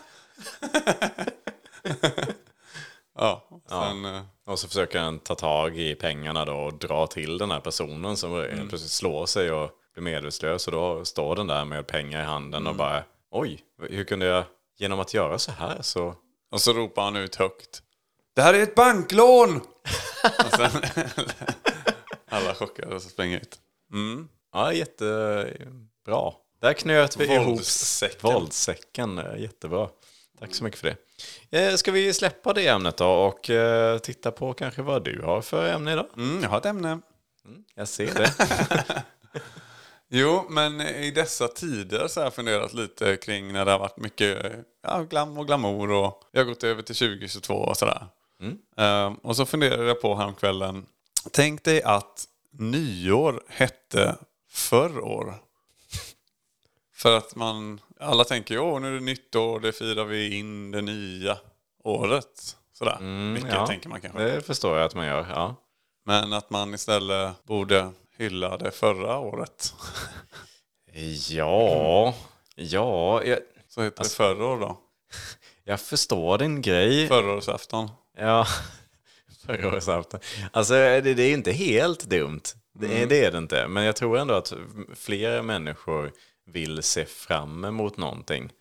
ja, 3.17 3.47
sen... 3.69 4.05
eh, 4.05 4.21
Och 4.45 4.59
så 4.59 4.67
försöker 4.67 4.99
han 4.99 5.19
ta 5.19 5.35
tag 5.35 5.77
i 5.79 5.95
pengarna 5.95 6.45
då 6.45 6.53
och 6.55 6.73
dra 6.73 7.07
till 7.07 7.37
den 7.37 7.51
här 7.51 7.59
personen 7.59 8.17
som 8.17 8.31
helt 8.33 8.69
plötsligt 8.69 8.91
slår 8.91 9.25
sig 9.25 9.51
och 9.51 9.71
blir 10.01 10.13
medvetslös. 10.13 10.67
Och 10.67 10.71
då 10.73 11.05
står 11.05 11.35
den 11.35 11.47
där 11.47 11.65
med 11.65 11.87
pengar 11.87 12.21
i 12.21 12.25
handen 12.25 12.67
och 12.67 12.75
bara 12.75 13.03
oj, 13.31 13.59
hur 13.89 14.03
kunde 14.03 14.25
jag 14.25 14.43
genom 14.77 14.99
att 14.99 15.13
göra 15.13 15.39
så 15.39 15.51
här 15.51 15.77
så... 15.81 16.15
Och 16.51 16.61
så 16.61 16.73
ropar 16.73 17.01
han 17.03 17.15
ut 17.15 17.35
högt. 17.35 17.81
Det 18.35 18.41
här 18.41 18.53
är 18.53 18.63
ett 18.63 18.75
banklån! 18.75 19.55
Och 20.45 20.51
sen 20.55 20.81
alla 22.29 22.55
chockade 22.55 22.95
och 22.95 23.01
så 23.01 23.09
springer 23.09 23.37
ut. 23.37 23.59
Mm. 23.93 24.27
Ja, 24.53 24.73
jättebra. 24.73 26.31
Där 26.61 26.73
knöt 26.73 27.17
vi 27.17 27.33
ihop 27.33 27.47
Våldssäcken. 27.47 28.33
våldssäcken. 28.33 29.17
Eh, 29.17 29.41
Jättebra. 29.41 29.89
Tack 30.39 30.55
så 30.55 30.63
mycket 30.63 30.79
för 30.79 30.95
det. 31.51 31.67
Eh, 31.67 31.75
Ska 31.75 31.91
vi 31.91 32.13
släppa 32.13 32.53
det 32.53 32.67
ämnet 32.67 32.97
då 32.97 33.07
och 33.09 33.49
eh, 33.49 33.97
titta 33.97 34.31
på 34.31 34.53
kanske 34.53 34.81
vad 34.81 35.03
du 35.03 35.21
har 35.21 35.41
för 35.41 35.69
ämne 35.69 35.91
idag? 35.93 36.05
Mm, 36.17 36.43
jag 36.43 36.49
har 36.49 36.57
ett 36.57 36.65
ämne. 36.65 36.99
Jag 37.75 37.87
ser 37.87 38.13
det. 38.13 38.33
Jo, 40.09 40.45
men 40.49 40.81
i 40.81 41.11
dessa 41.11 41.47
tider 41.47 42.07
så 42.07 42.19
har 42.19 42.25
jag 42.25 42.33
funderat 42.33 42.73
lite 42.73 43.17
kring 43.17 43.53
när 43.53 43.65
det 43.65 43.71
har 43.71 43.79
varit 43.79 43.97
mycket 43.97 44.45
ja, 44.83 45.03
glam 45.03 45.37
och 45.37 45.47
glamour 45.47 45.91
och 45.91 46.23
jag 46.31 46.39
har 46.39 46.45
gått 46.45 46.63
över 46.63 46.81
till 46.81 46.95
2022 46.95 47.53
och 47.53 47.77
sådär. 47.77 48.07
Ehm, 48.77 49.13
och 49.13 49.35
så 49.35 49.45
funderade 49.45 49.87
jag 49.87 50.01
på 50.01 50.15
häromkvällen. 50.15 50.85
Tänk 51.31 51.63
dig 51.63 51.83
att 51.83 52.25
nyår 52.51 53.43
hette 53.47 54.15
förr 54.49 54.99
år. 54.99 55.35
För 56.93 57.17
att 57.17 57.35
man, 57.35 57.81
alla 57.99 58.23
tänker 58.23 58.55
ju 58.55 58.79
nu 58.79 58.87
är 58.87 58.93
det 58.93 58.99
nytt 58.99 59.35
år, 59.35 59.59
det 59.59 59.71
firar 59.71 60.05
vi 60.05 60.37
in 60.37 60.71
det 60.71 60.81
nya 60.81 61.37
året. 61.83 62.57
Sådär, 62.73 62.99
mycket 63.33 63.53
ja. 63.53 63.67
tänker 63.67 63.89
man 63.89 64.01
kanske. 64.01 64.23
Det 64.23 64.41
förstår 64.41 64.77
jag 64.77 64.85
att 64.85 64.95
man 64.95 65.05
gör. 65.05 65.27
Ja. 65.29 65.55
Men 66.05 66.33
att 66.33 66.49
man 66.49 66.73
istället 66.73 67.43
borde 67.43 67.91
hylla 68.17 68.57
det 68.57 68.71
förra 68.71 69.17
året. 69.17 69.73
Ja, 71.29 72.15
ja 72.55 73.23
jag, 73.23 73.39
Så 73.67 73.83
heter 73.83 74.03
det 74.03 74.09
förra 74.09 74.45
år 74.45 74.59
då. 74.59 74.79
jag 75.63 75.79
förstår 75.79 76.37
din 76.37 76.61
grej. 76.61 77.07
Förrårsafton. 77.07 77.89
Ja, 78.17 78.47
förra 79.45 79.77
årsafton. 79.77 80.19
Alltså 80.51 80.73
det, 80.73 81.01
det 81.01 81.23
är 81.23 81.33
inte 81.33 81.51
helt 81.51 82.03
dumt. 82.03 82.41
Det, 82.73 83.01
är, 83.01 83.07
det 83.07 83.25
är 83.25 83.31
det 83.31 83.37
inte. 83.37 83.67
Men 83.67 83.83
jag 83.83 83.95
tror 83.95 84.17
ändå 84.17 84.33
att 84.33 84.53
fler 84.95 85.41
människor 85.41 86.11
vill 86.45 86.83
se 86.83 87.05
fram 87.05 87.65
emot 87.65 87.97
någonting 87.97 88.51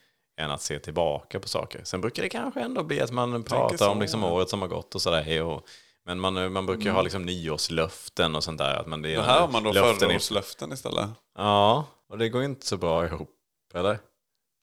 än 0.41 0.51
att 0.51 0.63
se 0.63 0.79
tillbaka 0.79 1.41
på 1.41 1.49
saker. 1.49 1.81
Sen 1.85 2.01
brukar 2.01 2.23
det 2.23 2.29
kanske 2.29 2.61
ändå 2.61 2.83
bli 2.83 3.01
att 3.01 3.11
man 3.11 3.43
pratar 3.43 3.89
om 3.89 4.01
liksom 4.01 4.25
året 4.25 4.49
som 4.49 4.61
har 4.61 4.69
gått 4.69 4.95
och 4.95 5.03
sådär. 5.03 5.43
Och, 5.43 5.69
men 6.07 6.21
man, 6.21 6.53
man 6.53 6.67
brukar 6.67 6.85
ju 6.85 6.91
ha 6.91 7.03
liksom 7.03 7.23
nyårslöften 7.23 8.35
och 8.37 8.45
sånt 8.45 8.59
där. 8.59 8.75
Att 8.75 8.87
man, 8.87 9.03
det 9.03 9.11
är 9.13 9.17
Det 9.17 9.23
här 9.23 9.41
har 9.41 9.49
man 9.49 9.63
då 9.63 9.73
löften 9.73 9.95
i- 10.11 10.13
förrårslöften 10.13 10.73
istället. 10.73 11.09
Ja, 11.39 11.85
och 12.09 12.19
det 12.19 12.29
går 12.29 12.43
inte 12.43 12.67
så 12.67 12.77
bra 12.77 13.07
ihop. 13.07 13.31
Eller? 13.75 13.99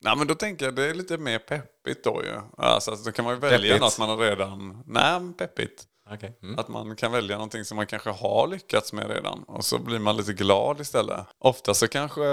Nej 0.04 0.16
men 0.18 0.28
då 0.28 0.36
tänker 0.36 0.66
jag 0.66 0.76
det 0.76 0.86
är 0.90 0.94
lite 0.94 1.18
mer 1.18 1.40
peppigt 1.40 2.04
då 2.04 2.22
ju. 2.24 2.40
Alltså, 2.58 2.92
alltså, 2.92 3.06
då 3.06 3.12
kan 3.12 3.26
man 3.26 3.34
ju 3.34 3.40
välja 3.40 3.60
Peppigt? 3.74 3.82
något 3.82 4.00
man 4.00 4.10
har 4.10 4.18
redan... 4.18 4.84
Nej, 4.86 5.34
peppigt. 5.38 5.84
Okej. 6.10 6.38
Mm. 6.44 6.60
Att 6.60 6.68
man 6.68 6.96
kan 6.96 7.12
välja 7.12 7.36
någonting 7.36 7.66
som 7.66 7.76
man 7.76 7.88
kanske 7.88 8.10
har 8.10 8.48
lyckats 8.48 8.94
med 8.94 9.10
redan. 9.10 9.44
Och 9.44 9.66
så 9.66 9.80
blir 9.80 10.00
man 10.00 10.18
lite 10.18 10.34
glad 10.34 10.80
istället. 10.80 11.28
Ofta 11.40 11.74
så 11.74 11.88
kanske 11.88 12.24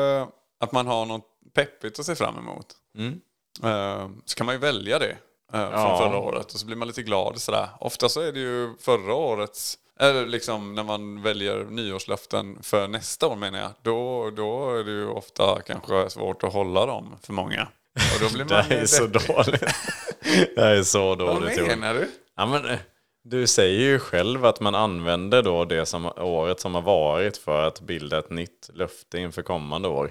att 0.60 0.72
man 0.72 0.86
har 0.86 1.06
något 1.06 1.26
peppigt 1.54 1.98
att 1.98 2.06
se 2.06 2.14
fram 2.14 2.38
emot. 2.38 2.66
Mm. 2.98 3.20
Eh, 3.62 4.08
så 4.24 4.36
kan 4.36 4.46
man 4.46 4.54
ju 4.54 4.58
välja 4.58 4.98
det 4.98 5.16
eh, 5.52 5.60
från 5.70 5.72
Ja. 5.80 5.98
förra 5.98 6.18
året. 6.18 6.52
Och 6.54 6.60
så 6.60 6.66
blir 6.66 6.76
man 6.76 6.88
lite 6.88 7.02
glad 7.02 7.40
sådär. 7.40 7.68
Ofta 7.80 8.08
så 8.08 8.20
är 8.20 8.32
det 8.32 8.40
ju 8.40 8.74
förra 8.80 9.14
årets... 9.14 9.78
Eller 10.00 10.26
liksom 10.26 10.74
när 10.74 10.82
man 10.84 11.22
väljer 11.22 11.64
nyårslöften 11.64 12.58
för 12.62 12.88
nästa 12.88 13.26
år 13.26 13.36
menar 13.36 13.58
jag. 13.58 13.70
Då, 13.82 14.30
då 14.30 14.76
är 14.76 14.84
det 14.84 14.90
ju 14.90 15.08
ofta 15.08 15.62
kanske 15.66 16.10
svårt 16.10 16.44
att 16.44 16.52
hålla 16.52 16.86
dem 16.86 17.16
för 17.22 17.32
många. 17.32 17.68
Och 18.14 18.20
då 18.20 18.34
blir 18.34 18.44
Det 18.48 18.54
man 18.54 18.64
här 18.64 18.76
är 18.76 18.86
så 18.86 19.06
dåligt. 19.06 19.60
Det 20.54 20.60
här 20.62 20.74
är 20.76 20.82
så 20.82 21.08
Vad 21.08 21.18
dåligt. 21.18 21.58
Johan. 21.58 21.78
menar 21.80 21.94
du? 21.94 22.08
Ja, 22.36 22.46
men, 22.46 22.66
eh, 22.66 22.78
du 23.24 23.46
säger 23.46 23.80
ju 23.80 23.98
själv 23.98 24.44
att 24.44 24.60
man 24.60 24.74
använder 24.74 25.42
då 25.42 25.64
det 25.64 25.86
som, 25.86 26.06
året 26.16 26.60
som 26.60 26.74
har 26.74 26.82
varit 26.82 27.36
för 27.36 27.62
att 27.66 27.80
bilda 27.80 28.18
ett 28.18 28.30
nytt 28.30 28.70
löfte 28.74 29.18
inför 29.18 29.42
kommande 29.42 29.88
år. 29.88 30.10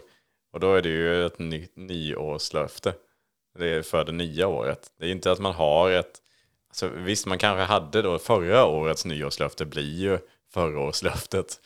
Och 0.53 0.59
då 0.59 0.73
är 0.73 0.81
det 0.81 0.89
ju 0.89 1.25
ett 1.25 1.39
nytt 1.39 1.73
nyårslöfte. 1.77 2.93
Det 3.59 3.85
för 3.85 4.05
det 4.05 4.11
nya 4.11 4.47
året. 4.47 4.91
Det 4.99 5.05
är 5.05 5.11
inte 5.11 5.31
att 5.31 5.39
man 5.39 5.53
har 5.53 5.91
ett... 5.91 6.21
Alltså, 6.69 6.89
visst, 6.89 7.25
man 7.25 7.37
kanske 7.37 7.63
hade 7.63 8.01
då 8.01 8.19
förra 8.19 8.65
årets 8.65 9.05
nyårslöfte 9.05 9.65
blir 9.65 9.99
ju 9.99 10.19
förra 10.53 10.79
årslöftet 10.79 11.59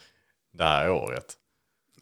det 0.54 0.64
här 0.64 0.92
året. 0.92 1.34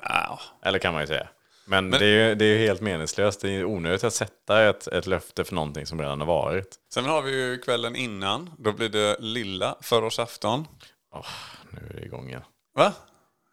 Ja. 0.04 0.39
Eller 0.63 0.80
kan 0.80 0.93
man 0.93 1.01
ju 1.01 1.08
säga. 1.08 1.27
Men, 1.65 1.91
det 1.91 2.06
är 2.06 2.30
ju 2.30 2.36
det 2.36 2.45
är 2.45 2.58
helt 2.58 2.82
meningslöst. 2.82 3.41
Det 3.41 3.49
är 3.49 3.65
onödigt 3.65 4.04
att 4.04 4.13
sätta 4.13 4.63
ett, 4.69 4.88
ett 4.88 5.08
löfte 5.08 5.43
för 5.43 5.56
någonting 5.56 5.86
som 5.86 6.01
redan 6.01 6.19
har 6.19 6.27
varit. 6.27 6.75
Sen 6.93 7.06
har 7.06 7.21
vi 7.21 7.32
ju 7.32 7.58
kvällen 7.58 7.95
innan. 7.95 8.49
Då 8.58 8.71
blir 8.71 8.89
det 8.89 9.15
lilla 9.19 9.75
förårsafton. 9.82 10.67
Åh, 11.13 11.25
nu 11.71 11.89
är 11.89 11.93
det 11.93 12.06
igång 12.06 12.27
igen. 12.27 12.41
Va? 12.75 12.93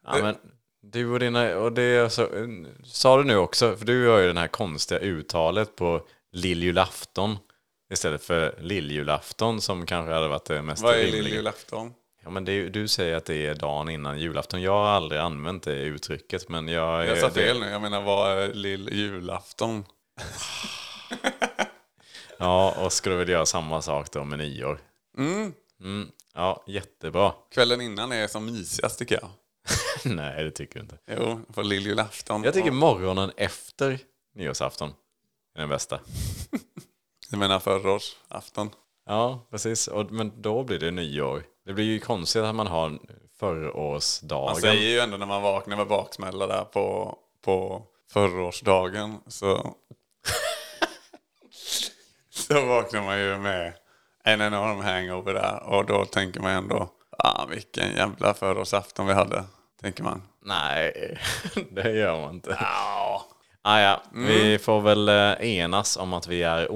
Ja, 0.06 0.18
men 0.22 0.36
du 0.82 1.10
och 1.10 1.20
dina, 1.20 1.56
och 1.56 1.72
det 1.72 2.12
så, 2.12 2.28
sa 2.84 3.16
du 3.16 3.24
nu 3.24 3.36
också, 3.36 3.76
för 3.76 3.86
du 3.86 4.08
har 4.08 4.18
ju 4.18 4.32
det 4.32 4.40
här 4.40 4.48
konstiga 4.48 5.00
uttalet 5.00 5.76
på 5.76 6.06
lilljulafton 6.32 7.36
istället 7.92 8.24
för 8.24 8.58
lilljulafton 8.60 9.60
som 9.60 9.86
kanske 9.86 10.12
hade 10.12 10.28
varit 10.28 10.44
det 10.44 10.62
mest 10.62 10.82
Vad 10.82 10.94
är 10.94 11.06
lilljulafton? 11.06 11.94
Ja, 12.24 12.30
men 12.30 12.44
det 12.44 12.68
du 12.68 12.88
säger 12.88 13.16
att 13.16 13.24
det 13.24 13.46
är 13.46 13.54
dagen 13.54 13.88
innan 13.88 14.20
julafton. 14.20 14.62
Jag 14.62 14.72
har 14.72 14.86
aldrig 14.88 15.20
använt 15.20 15.62
det 15.62 15.72
uttrycket, 15.82 16.48
men 16.48 16.68
jag... 16.68 17.06
Jag 17.06 17.18
sa 17.18 17.26
det- 17.28 17.32
fel 17.34 17.60
nu. 17.60 17.66
Jag 17.66 17.82
menar 17.82 18.02
vad 18.02 18.38
är 18.38 18.54
lilljulafton? 18.54 19.84
Ja, 22.40 22.74
och 22.84 22.92
skulle 22.92 23.14
väl 23.16 23.28
göra 23.28 23.46
samma 23.46 23.82
sak 23.82 24.12
då 24.12 24.24
med 24.24 24.38
nyår. 24.38 24.80
Mm. 25.18 25.52
Mm, 25.80 26.10
ja, 26.34 26.64
jättebra. 26.66 27.32
Kvällen 27.54 27.80
innan 27.80 28.12
är 28.12 28.26
som 28.26 28.46
mysigast 28.46 28.98
tycker 28.98 29.18
jag. 29.22 29.30
Nej, 30.14 30.44
det 30.44 30.50
tycker 30.50 30.74
du 30.74 30.80
inte. 30.80 30.98
Jo, 31.10 31.40
på 31.54 31.62
lilljulafton. 31.62 32.42
Jag 32.44 32.54
tycker 32.54 32.70
morgonen 32.70 33.32
efter 33.36 33.98
nyårsafton 34.34 34.92
är 35.58 35.62
den 35.62 35.68
bästa. 35.68 36.00
Jag 37.30 37.38
menar 37.38 37.58
förrårsafton. 37.58 38.70
Ja, 39.06 39.46
precis. 39.50 39.88
Och, 39.88 40.12
men 40.12 40.42
då 40.42 40.62
blir 40.62 40.78
det 40.78 40.90
nyår. 40.90 41.42
Det 41.64 41.72
blir 41.72 41.84
ju 41.84 42.00
konstigt 42.00 42.42
att 42.42 42.54
man 42.54 42.66
har 42.66 42.98
förrårsdagen. 43.38 44.44
Man 44.44 44.60
säger 44.60 44.88
ju 44.88 44.98
ändå 44.98 45.16
när 45.16 45.26
man 45.26 45.42
vaknar 45.42 45.76
med 45.76 45.86
baksmälla 45.86 46.46
där 46.46 46.64
på, 46.64 47.18
på 47.44 47.82
förrårsdagen 48.12 49.18
så... 49.26 49.74
så 52.30 52.66
vaknar 52.66 53.02
man 53.02 53.20
ju 53.20 53.38
med 53.38 53.72
en 54.24 54.40
enorm 54.40 54.80
hangover 54.80 55.34
där. 55.34 55.62
Och 55.62 55.86
då 55.86 56.04
tänker 56.04 56.40
man 56.40 56.52
ändå, 56.52 56.88
ah, 57.18 57.46
vilken 57.46 57.90
jävla 57.90 58.34
förrårsafton 58.34 59.06
vi 59.06 59.12
hade. 59.12 59.44
Tänker 59.80 60.02
man. 60.02 60.22
Nej, 60.42 61.18
det 61.70 61.92
gör 61.92 62.20
man 62.20 62.34
inte. 62.34 62.56
Ja. 62.60 63.26
Ah, 63.62 63.80
ja. 63.80 64.02
Vi 64.12 64.58
får 64.58 64.80
väl 64.80 65.08
eh, 65.08 65.58
enas 65.58 65.96
om 65.96 66.12
att 66.12 66.26
vi 66.26 66.42
är 66.42 66.72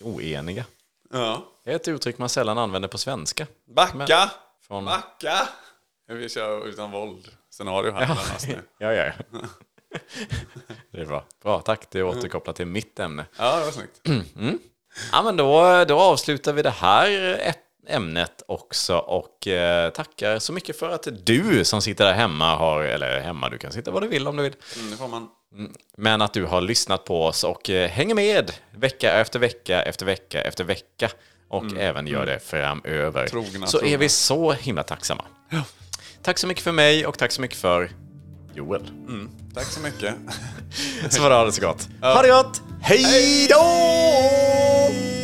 oeniga. 0.00 0.64
Ja. 1.12 1.44
Det 1.64 1.72
är 1.72 1.76
ett 1.76 1.88
uttryck 1.88 2.18
man 2.18 2.28
sällan 2.28 2.58
använder 2.58 2.88
på 2.88 2.98
svenska. 2.98 3.46
Backa! 3.76 4.30
Från... 4.66 4.84
Backa! 4.84 5.48
Vi 6.08 6.28
kör 6.28 6.66
utan 6.68 6.90
våld 6.90 7.28
scenario 7.50 7.92
här. 7.92 8.18
Ja, 8.78 8.92
ja. 8.92 8.92
ja. 8.92 9.12
Det 10.92 11.00
är 11.00 11.06
bra. 11.06 11.24
Bra, 11.42 11.60
tack. 11.60 11.90
Det 11.90 12.02
återkopplar 12.02 12.54
till 12.54 12.66
mitt 12.66 13.00
ämne. 13.00 13.26
Ja, 13.38 13.58
det 13.58 13.64
var 13.64 13.72
snyggt. 13.72 14.00
Ja, 15.12 15.22
men 15.22 15.36
då, 15.36 15.84
då 15.84 16.00
avslutar 16.00 16.52
vi 16.52 16.62
det 16.62 16.70
här 16.70 17.08
ämnet 17.88 18.42
också 18.48 18.96
och 18.96 19.46
eh, 19.46 19.90
tackar 19.90 20.38
så 20.38 20.52
mycket 20.52 20.78
för 20.78 20.90
att 20.90 21.08
du 21.24 21.64
som 21.64 21.82
sitter 21.82 22.04
där 22.04 22.12
hemma 22.12 22.56
har, 22.56 22.82
eller 22.82 23.20
hemma, 23.20 23.48
du 23.48 23.58
kan 23.58 23.72
sitta 23.72 23.90
var 23.90 24.00
du 24.00 24.08
vill 24.08 24.28
om 24.28 24.36
du 24.36 24.42
vill, 24.42 24.54
Mm, 24.78 24.90
det 24.90 24.96
får 24.96 25.08
man. 25.08 25.28
men 25.96 26.22
att 26.22 26.32
du 26.32 26.44
har 26.44 26.60
lyssnat 26.60 27.04
på 27.04 27.24
oss 27.24 27.44
och 27.44 27.70
eh, 27.70 27.88
hänger 27.90 28.14
med 28.14 28.52
vecka 28.76 29.12
efter 29.12 29.38
vecka 29.38 29.82
efter 29.82 30.06
vecka 30.06 30.42
efter 30.42 30.64
vecka 30.64 31.10
och 31.48 31.64
även 31.78 32.06
gör 32.06 32.26
det 32.26 32.38
framöver. 32.40 33.26
Trogna, 33.28 33.66
så 33.66 33.76
är 33.76 33.80
trogna. 33.80 33.96
vi 33.98 34.08
så 34.08 34.52
himla 34.52 34.82
tacksamma. 34.82 35.24
Tack 36.22 36.38
så 36.38 36.46
mycket 36.46 36.64
för 36.64 36.72
mig 36.72 37.06
och 37.06 37.18
tack 37.18 37.32
så 37.32 37.40
mycket 37.40 37.58
för 37.58 37.90
Joel. 38.54 38.90
Tack 39.54 39.64
så 39.66 39.80
mycket. 39.80 40.14
Så 41.10 41.20
får 41.22 41.30
du 41.30 41.36
ha 41.36 41.44
det 41.44 41.52
så 41.52 41.60
gott. 41.60 41.88
Ha 42.00 42.22
det 42.22 42.28
gott! 42.28 42.62
Hej 42.82 43.46
då! 43.50 45.15